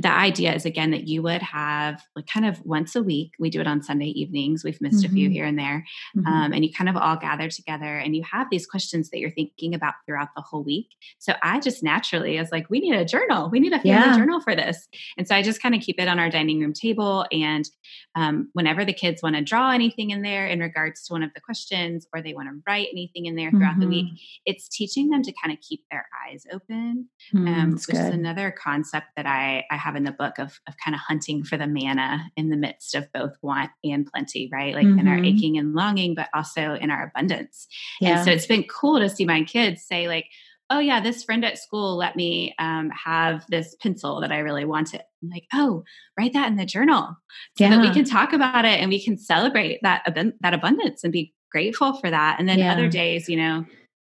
the 0.00 0.10
idea 0.10 0.54
is 0.54 0.64
again 0.64 0.90
that 0.92 1.08
you 1.08 1.22
would 1.22 1.42
have 1.42 2.02
like 2.14 2.26
kind 2.26 2.46
of 2.46 2.64
once 2.64 2.94
a 2.94 3.02
week 3.02 3.32
we 3.38 3.50
do 3.50 3.60
it 3.60 3.66
on 3.66 3.82
sunday 3.82 4.06
evenings 4.06 4.62
we've 4.62 4.80
missed 4.80 5.04
mm-hmm. 5.04 5.12
a 5.12 5.14
few 5.14 5.26
mm-hmm. 5.26 5.32
here 5.32 5.44
and 5.44 5.58
there 5.58 5.84
mm-hmm. 6.16 6.26
um, 6.26 6.52
and 6.52 6.64
you 6.64 6.72
kind 6.72 6.88
of 6.88 6.96
all 6.96 7.16
gather 7.16 7.48
together 7.48 7.98
and 7.98 8.14
you 8.14 8.22
have 8.22 8.46
these 8.50 8.66
questions 8.66 9.10
that 9.10 9.18
you're 9.18 9.30
thinking 9.30 9.74
about 9.74 9.94
throughout 10.06 10.28
the 10.36 10.42
whole 10.42 10.62
week 10.62 10.88
so 11.18 11.34
i 11.42 11.58
just 11.58 11.82
naturally 11.82 12.38
was 12.38 12.52
like 12.52 12.68
we 12.70 12.80
need 12.80 12.94
a 12.94 13.04
journal 13.04 13.50
we 13.50 13.60
need 13.60 13.72
a 13.72 13.80
family 13.80 13.90
yeah. 13.90 14.16
journal 14.16 14.40
for 14.40 14.54
this 14.54 14.88
and 15.16 15.26
so 15.26 15.34
i 15.34 15.42
just 15.42 15.60
kind 15.60 15.74
of 15.74 15.80
keep 15.80 16.00
it 16.00 16.08
on 16.08 16.18
our 16.18 16.30
dining 16.30 16.60
room 16.60 16.72
table 16.72 17.26
and 17.32 17.68
um, 18.14 18.48
whenever 18.52 18.84
the 18.84 18.92
kids 18.92 19.22
want 19.22 19.36
to 19.36 19.42
draw 19.42 19.70
anything 19.70 20.10
in 20.10 20.22
there 20.22 20.46
in 20.46 20.60
regards 20.60 21.04
to 21.04 21.12
one 21.12 21.22
of 21.22 21.30
the 21.34 21.40
questions 21.40 22.06
or 22.14 22.22
they 22.22 22.34
want 22.34 22.48
to 22.48 22.60
write 22.66 22.88
anything 22.92 23.26
in 23.26 23.36
there 23.36 23.50
throughout 23.50 23.72
mm-hmm. 23.72 23.80
the 23.80 23.88
week 23.88 24.06
mm-hmm. 24.06 24.42
it's 24.46 24.68
teaching 24.68 25.10
them 25.10 25.22
to 25.22 25.32
kind 25.42 25.52
of 25.52 25.60
keep 25.60 25.82
their 25.90 26.06
eyes 26.26 26.44
open 26.52 27.08
mm, 27.34 27.48
um, 27.48 27.72
which 27.72 27.86
good. 27.86 27.96
is 27.96 28.06
another 28.06 28.50
concept 28.50 29.06
that 29.16 29.26
i 29.26 29.64
i 29.70 29.76
have 29.88 29.96
in 29.96 30.04
the 30.04 30.12
book 30.12 30.38
of, 30.38 30.60
of 30.66 30.74
kind 30.82 30.94
of 30.94 31.00
hunting 31.00 31.42
for 31.42 31.56
the 31.56 31.66
manna 31.66 32.30
in 32.36 32.50
the 32.50 32.56
midst 32.56 32.94
of 32.94 33.10
both 33.12 33.32
want 33.42 33.70
and 33.82 34.06
plenty, 34.06 34.48
right? 34.52 34.74
Like 34.74 34.86
mm-hmm. 34.86 34.98
in 34.98 35.08
our 35.08 35.16
mm-hmm. 35.16 35.24
aching 35.24 35.58
and 35.58 35.74
longing, 35.74 36.14
but 36.14 36.28
also 36.34 36.74
in 36.74 36.90
our 36.90 37.04
abundance. 37.04 37.66
Yeah. 38.00 38.16
And 38.16 38.24
so 38.24 38.30
it's 38.30 38.46
been 38.46 38.64
cool 38.64 38.98
to 39.00 39.08
see 39.08 39.24
my 39.24 39.42
kids 39.42 39.84
say, 39.84 40.08
like, 40.08 40.26
oh 40.70 40.78
yeah, 40.78 41.00
this 41.00 41.24
friend 41.24 41.44
at 41.44 41.58
school 41.58 41.96
let 41.96 42.14
me 42.14 42.54
um, 42.58 42.90
have 42.90 43.44
this 43.48 43.74
pencil 43.80 44.20
that 44.20 44.32
I 44.32 44.38
really 44.38 44.66
wanted. 44.66 45.00
I'm 45.22 45.30
like, 45.30 45.46
oh, 45.54 45.84
write 46.18 46.34
that 46.34 46.48
in 46.48 46.56
the 46.56 46.66
journal 46.66 47.16
so 47.56 47.64
yeah. 47.64 47.70
that 47.70 47.80
we 47.80 47.92
can 47.92 48.04
talk 48.04 48.32
about 48.32 48.66
it 48.66 48.80
and 48.80 48.90
we 48.90 49.02
can 49.02 49.16
celebrate 49.16 49.80
that 49.82 50.04
that 50.40 50.54
abundance 50.54 51.04
and 51.04 51.12
be 51.12 51.32
grateful 51.50 51.94
for 51.94 52.10
that. 52.10 52.36
And 52.38 52.46
then 52.46 52.58
yeah. 52.58 52.72
other 52.72 52.88
days, 52.88 53.28
you 53.28 53.38
know, 53.38 53.64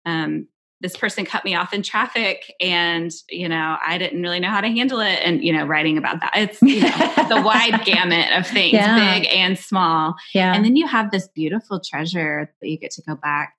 um, 0.06 0.46
this 0.84 0.96
person 0.96 1.24
cut 1.24 1.44
me 1.44 1.56
off 1.56 1.72
in 1.72 1.82
traffic 1.82 2.54
and 2.60 3.10
you 3.28 3.48
know 3.48 3.76
i 3.84 3.98
didn't 3.98 4.22
really 4.22 4.38
know 4.38 4.50
how 4.50 4.60
to 4.60 4.68
handle 4.68 5.00
it 5.00 5.18
and 5.24 5.42
you 5.42 5.52
know 5.52 5.64
writing 5.64 5.98
about 5.98 6.20
that. 6.20 6.32
It's 6.34 6.62
you 6.62 6.80
know, 6.80 6.88
the 7.28 7.42
wide 7.44 7.84
gamut 7.84 8.32
of 8.36 8.46
things 8.46 8.74
yeah. 8.74 9.18
big 9.18 9.28
and 9.28 9.58
small. 9.58 10.14
Yeah. 10.34 10.54
And 10.54 10.64
then 10.64 10.76
you 10.76 10.86
have 10.86 11.10
this 11.10 11.28
beautiful 11.28 11.80
treasure 11.80 12.52
that 12.60 12.68
you 12.68 12.78
get 12.78 12.92
to 12.92 13.02
go 13.02 13.16
back 13.16 13.56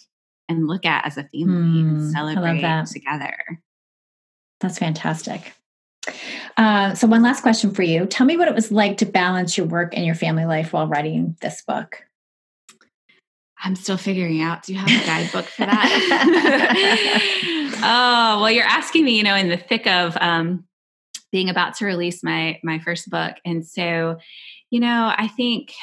and 0.47 0.67
look 0.67 0.85
at 0.85 1.05
as 1.05 1.17
a 1.17 1.23
family 1.23 1.81
mm, 1.83 1.89
and 1.89 2.11
celebrate 2.11 2.85
together. 2.87 3.35
That's 4.61 4.77
fantastic. 4.77 5.53
Uh, 6.55 6.93
so 6.93 7.07
one 7.07 7.23
last 7.23 7.41
question 7.41 7.73
for 7.73 7.83
you. 7.83 8.05
Tell 8.05 8.25
me 8.25 8.37
what 8.37 8.47
it 8.47 8.55
was 8.55 8.71
like 8.71 8.97
to 8.97 9.05
balance 9.05 9.57
your 9.57 9.65
work 9.65 9.95
and 9.95 10.05
your 10.05 10.15
family 10.15 10.45
life 10.45 10.71
while 10.71 10.87
writing 10.87 11.35
this 11.41 11.63
book 11.63 12.03
I'm 13.65 13.75
still 13.75 13.97
figuring 13.97 14.41
out. 14.41 14.61
Do 14.61 14.73
you 14.73 14.79
have 14.79 14.87
a 14.87 15.05
guidebook 15.07 15.45
for 15.45 15.65
that? 15.65 17.19
oh, 17.83 18.41
well, 18.41 18.51
you're 18.51 18.63
asking 18.63 19.03
me, 19.03 19.17
you 19.17 19.23
know, 19.23 19.35
in 19.35 19.49
the 19.49 19.57
thick 19.57 19.87
of 19.87 20.15
um, 20.21 20.65
being 21.31 21.49
about 21.49 21.73
to 21.77 21.85
release 21.85 22.23
my 22.23 22.59
my 22.63 22.77
first 22.77 23.09
book, 23.09 23.35
and 23.43 23.65
so, 23.65 24.17
you 24.69 24.79
know, 24.79 25.11
I 25.17 25.27
think 25.29 25.73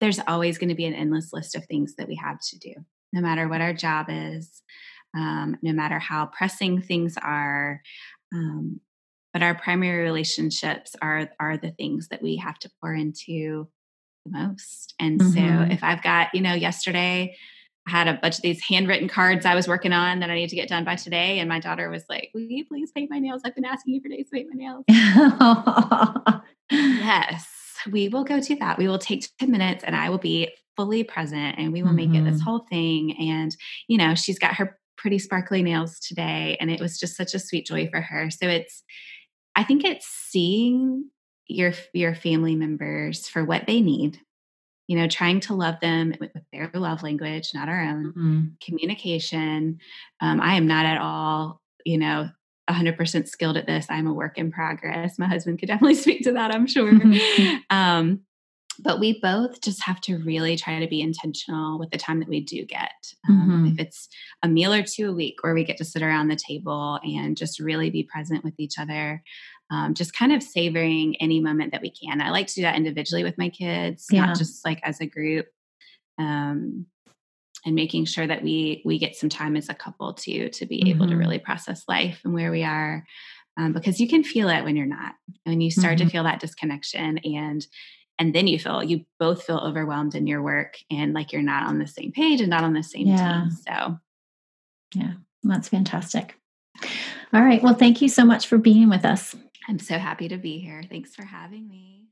there's 0.00 0.20
always 0.26 0.56
going 0.56 0.70
to 0.70 0.74
be 0.74 0.86
an 0.86 0.94
endless 0.94 1.34
list 1.34 1.54
of 1.54 1.66
things 1.66 1.96
that 1.96 2.08
we 2.08 2.16
have 2.16 2.38
to 2.48 2.58
do, 2.58 2.72
no 3.12 3.20
matter 3.20 3.46
what 3.46 3.60
our 3.60 3.74
job 3.74 4.06
is, 4.08 4.62
um, 5.14 5.58
no 5.62 5.74
matter 5.74 5.98
how 5.98 6.26
pressing 6.26 6.80
things 6.80 7.18
are. 7.20 7.82
Um, 8.34 8.80
but 9.34 9.42
our 9.42 9.54
primary 9.54 10.02
relationships 10.02 10.96
are 11.02 11.28
are 11.38 11.58
the 11.58 11.72
things 11.72 12.08
that 12.08 12.22
we 12.22 12.36
have 12.36 12.58
to 12.60 12.70
pour 12.80 12.94
into 12.94 13.68
most. 14.30 14.94
And 14.98 15.20
mm-hmm. 15.20 15.68
so 15.68 15.72
if 15.72 15.82
I've 15.82 16.02
got, 16.02 16.34
you 16.34 16.40
know, 16.40 16.54
yesterday 16.54 17.36
I 17.86 17.90
had 17.90 18.08
a 18.08 18.14
bunch 18.14 18.36
of 18.36 18.42
these 18.42 18.62
handwritten 18.62 19.08
cards 19.08 19.46
I 19.46 19.54
was 19.54 19.66
working 19.66 19.92
on 19.92 20.20
that 20.20 20.30
I 20.30 20.34
need 20.34 20.50
to 20.50 20.56
get 20.56 20.68
done 20.68 20.84
by 20.84 20.96
today. 20.96 21.38
And 21.38 21.48
my 21.48 21.60
daughter 21.60 21.90
was 21.90 22.04
like, 22.08 22.30
Will 22.34 22.42
you 22.42 22.64
please 22.66 22.90
paint 22.92 23.10
my 23.10 23.18
nails? 23.18 23.42
I've 23.44 23.54
been 23.54 23.64
asking 23.64 23.94
you 23.94 24.00
for 24.00 24.08
days 24.08 24.28
to 24.30 24.36
paint 24.36 24.48
my 24.52 24.58
nails. 24.58 24.84
yes, 26.70 27.46
we 27.90 28.08
will 28.08 28.24
go 28.24 28.40
to 28.40 28.56
that. 28.56 28.78
We 28.78 28.88
will 28.88 28.98
take 28.98 29.26
10 29.38 29.50
minutes 29.50 29.84
and 29.84 29.96
I 29.96 30.10
will 30.10 30.18
be 30.18 30.50
fully 30.76 31.04
present 31.04 31.58
and 31.58 31.72
we 31.72 31.82
will 31.82 31.90
mm-hmm. 31.90 32.12
make 32.12 32.20
it 32.20 32.24
this 32.24 32.40
mm-hmm. 32.40 32.44
whole 32.44 32.66
thing. 32.70 33.16
And, 33.18 33.54
you 33.88 33.98
know, 33.98 34.14
she's 34.14 34.38
got 34.38 34.54
her 34.56 34.78
pretty 34.96 35.18
sparkly 35.18 35.62
nails 35.62 35.98
today. 35.98 36.56
And 36.60 36.70
it 36.70 36.80
was 36.80 36.98
just 36.98 37.16
such 37.16 37.34
a 37.34 37.38
sweet 37.38 37.66
joy 37.66 37.88
for 37.90 38.00
her. 38.00 38.30
So 38.30 38.46
it's, 38.46 38.82
I 39.56 39.64
think 39.64 39.84
it's 39.84 40.06
seeing 40.06 41.10
your 41.50 41.72
your 41.92 42.14
family 42.14 42.54
members 42.54 43.28
for 43.28 43.44
what 43.44 43.66
they 43.66 43.80
need 43.80 44.18
you 44.86 44.96
know 44.96 45.06
trying 45.06 45.40
to 45.40 45.54
love 45.54 45.76
them 45.80 46.14
with, 46.20 46.30
with 46.34 46.42
their 46.52 46.70
love 46.74 47.02
language 47.02 47.50
not 47.54 47.68
our 47.68 47.82
own 47.82 48.06
mm-hmm. 48.06 48.40
communication. 48.64 49.78
Um, 50.20 50.40
i 50.40 50.54
am 50.54 50.66
not 50.66 50.86
at 50.86 51.00
all 51.00 51.60
you 51.84 51.98
know 51.98 52.30
100% 52.68 53.26
skilled 53.26 53.56
at 53.56 53.66
this. 53.66 53.86
I'm 53.90 54.06
a 54.06 54.12
work 54.12 54.38
in 54.38 54.52
progress. 54.52 55.18
My 55.18 55.26
husband 55.26 55.58
could 55.58 55.66
definitely 55.66 55.94
speak 55.96 56.22
to 56.22 56.32
that 56.32 56.54
i'm 56.54 56.66
sure. 56.66 56.92
Um, 57.70 58.20
but 58.82 58.98
we 58.98 59.20
both 59.20 59.60
just 59.60 59.82
have 59.82 60.00
to 60.02 60.18
really 60.18 60.56
try 60.56 60.78
to 60.78 60.86
be 60.86 61.02
intentional 61.02 61.78
with 61.78 61.90
the 61.90 61.98
time 61.98 62.18
that 62.20 62.28
we 62.28 62.40
do 62.40 62.64
get. 62.64 62.92
Um, 63.28 63.40
mm-hmm. 63.40 63.66
if 63.66 63.78
it's 63.78 64.08
a 64.42 64.48
meal 64.48 64.72
or 64.72 64.82
two 64.82 65.10
a 65.10 65.12
week 65.12 65.42
where 65.42 65.54
we 65.54 65.64
get 65.64 65.76
to 65.78 65.84
sit 65.84 66.02
around 66.02 66.28
the 66.28 66.36
table 66.36 66.98
and 67.02 67.36
just 67.36 67.60
really 67.60 67.90
be 67.90 68.02
present 68.02 68.42
with 68.42 68.54
each 68.58 68.78
other 68.78 69.22
um, 69.70 69.94
just 69.94 70.14
kind 70.14 70.32
of 70.32 70.42
savoring 70.42 71.16
any 71.20 71.40
moment 71.40 71.72
that 71.72 71.82
we 71.82 71.90
can. 71.90 72.20
I 72.20 72.30
like 72.30 72.46
to 72.48 72.54
do 72.54 72.62
that 72.62 72.76
individually 72.76 73.24
with 73.24 73.38
my 73.38 73.48
kids, 73.48 74.06
yeah. 74.10 74.26
not 74.26 74.38
just 74.38 74.64
like 74.64 74.80
as 74.82 75.00
a 75.00 75.06
group. 75.06 75.46
Um, 76.18 76.86
and 77.64 77.74
making 77.74 78.06
sure 78.06 78.26
that 78.26 78.42
we 78.42 78.82
we 78.84 78.98
get 78.98 79.16
some 79.16 79.28
time 79.28 79.56
as 79.56 79.68
a 79.68 79.74
couple 79.74 80.14
too 80.14 80.48
to 80.48 80.66
be 80.66 80.78
mm-hmm. 80.78 80.88
able 80.88 81.06
to 81.06 81.12
mm-hmm. 81.12 81.20
really 81.20 81.38
process 81.38 81.84
life 81.88 82.20
and 82.24 82.32
where 82.32 82.50
we 82.50 82.62
are 82.62 83.04
um, 83.56 83.72
because 83.72 84.00
you 84.00 84.08
can 84.08 84.24
feel 84.24 84.48
it 84.48 84.64
when 84.64 84.76
you're 84.76 84.86
not 84.86 85.14
when 85.44 85.60
you 85.60 85.70
start 85.70 85.98
mm-hmm. 85.98 86.06
to 86.06 86.12
feel 86.12 86.24
that 86.24 86.40
disconnection 86.40 87.18
and 87.18 87.66
and 88.18 88.34
then 88.34 88.46
you 88.46 88.58
feel 88.58 88.82
you 88.82 89.04
both 89.18 89.42
feel 89.42 89.58
overwhelmed 89.58 90.14
in 90.14 90.26
your 90.26 90.42
work 90.42 90.78
and 90.90 91.12
like 91.12 91.32
you're 91.32 91.42
not 91.42 91.64
on 91.66 91.78
the 91.78 91.86
same 91.86 92.12
page 92.12 92.40
and 92.40 92.50
not 92.50 92.64
on 92.64 92.72
the 92.72 92.82
same 92.82 93.06
yeah. 93.06 93.42
team 93.42 93.50
so 93.50 93.98
yeah 94.94 95.12
that's 95.42 95.68
fantastic 95.68 96.36
all 97.32 97.42
right 97.42 97.62
well 97.62 97.74
thank 97.74 98.00
you 98.00 98.08
so 98.08 98.24
much 98.24 98.46
for 98.46 98.58
being 98.58 98.88
with 98.88 99.04
us 99.04 99.34
I'm 99.70 99.78
so 99.78 99.96
happy 99.98 100.26
to 100.26 100.36
be 100.36 100.58
here. 100.58 100.82
Thanks 100.82 101.14
for 101.14 101.22
having 101.22 101.68
me. 101.68 102.08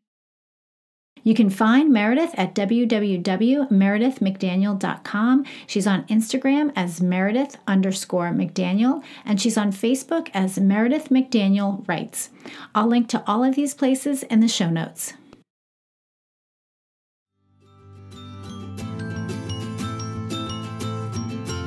You 1.25 1.35
can 1.35 1.51
find 1.51 1.93
Meredith 1.93 2.31
at 2.35 2.55
www.meredithmcdaniel.com. 2.55 5.45
She's 5.67 5.89
on 5.89 6.07
Instagram 6.07 6.73
as 6.77 7.01
Meredith 7.01 7.57
underscore 7.67 8.31
McDaniel, 8.31 9.03
and 9.25 9.41
she's 9.41 9.59
on 9.59 9.73
Facebook 9.73 10.31
as 10.33 10.61
Meredith 10.61 11.09
McDaniel 11.09 11.85
Writes. 11.89 12.31
I'll 12.77 12.87
link 12.87 13.09
to 13.09 13.25
all 13.27 13.43
of 13.43 13.57
these 13.57 13.75
places 13.75 14.23
in 14.23 14.39
the 14.39 14.47
show 14.47 14.71
notes. 14.71 15.15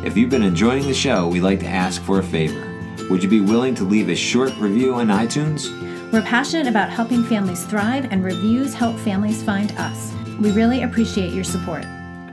If 0.05 0.15
you've 0.15 0.29
been 0.29 0.43
enjoying 0.43 0.83
the 0.83 0.93
show, 0.93 1.27
we'd 1.27 1.41
like 1.41 1.59
to 1.59 1.67
ask 1.67 2.01
for 2.03 2.19
a 2.19 2.23
favor. 2.23 2.69
Would 3.09 3.21
you 3.21 3.29
be 3.29 3.41
willing 3.41 3.75
to 3.75 3.83
leave 3.83 4.07
a 4.07 4.15
short 4.15 4.55
review 4.57 4.93
on 4.93 5.07
iTunes? 5.07 5.80
We're 6.11 6.21
passionate 6.21 6.67
about 6.67 6.89
helping 6.89 7.23
families 7.23 7.63
thrive, 7.65 8.07
and 8.11 8.23
reviews 8.23 8.73
help 8.73 8.97
families 8.97 9.41
find 9.41 9.71
us. 9.77 10.11
We 10.41 10.51
really 10.51 10.83
appreciate 10.83 11.31
your 11.33 11.45
support. 11.45 11.85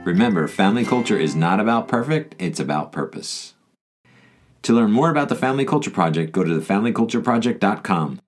Remember, 0.03 0.47
family 0.47 0.83
culture 0.83 1.17
is 1.17 1.35
not 1.35 1.59
about 1.59 1.87
perfect, 1.87 2.35
it's 2.39 2.59
about 2.59 2.91
purpose. 2.91 3.53
To 4.63 4.73
learn 4.73 4.91
more 4.91 5.09
about 5.09 5.29
the 5.29 5.35
Family 5.35 5.63
Culture 5.63 5.91
Project, 5.91 6.33
go 6.33 6.43
to 6.43 6.49
thefamilycultureproject.com. 6.59 8.19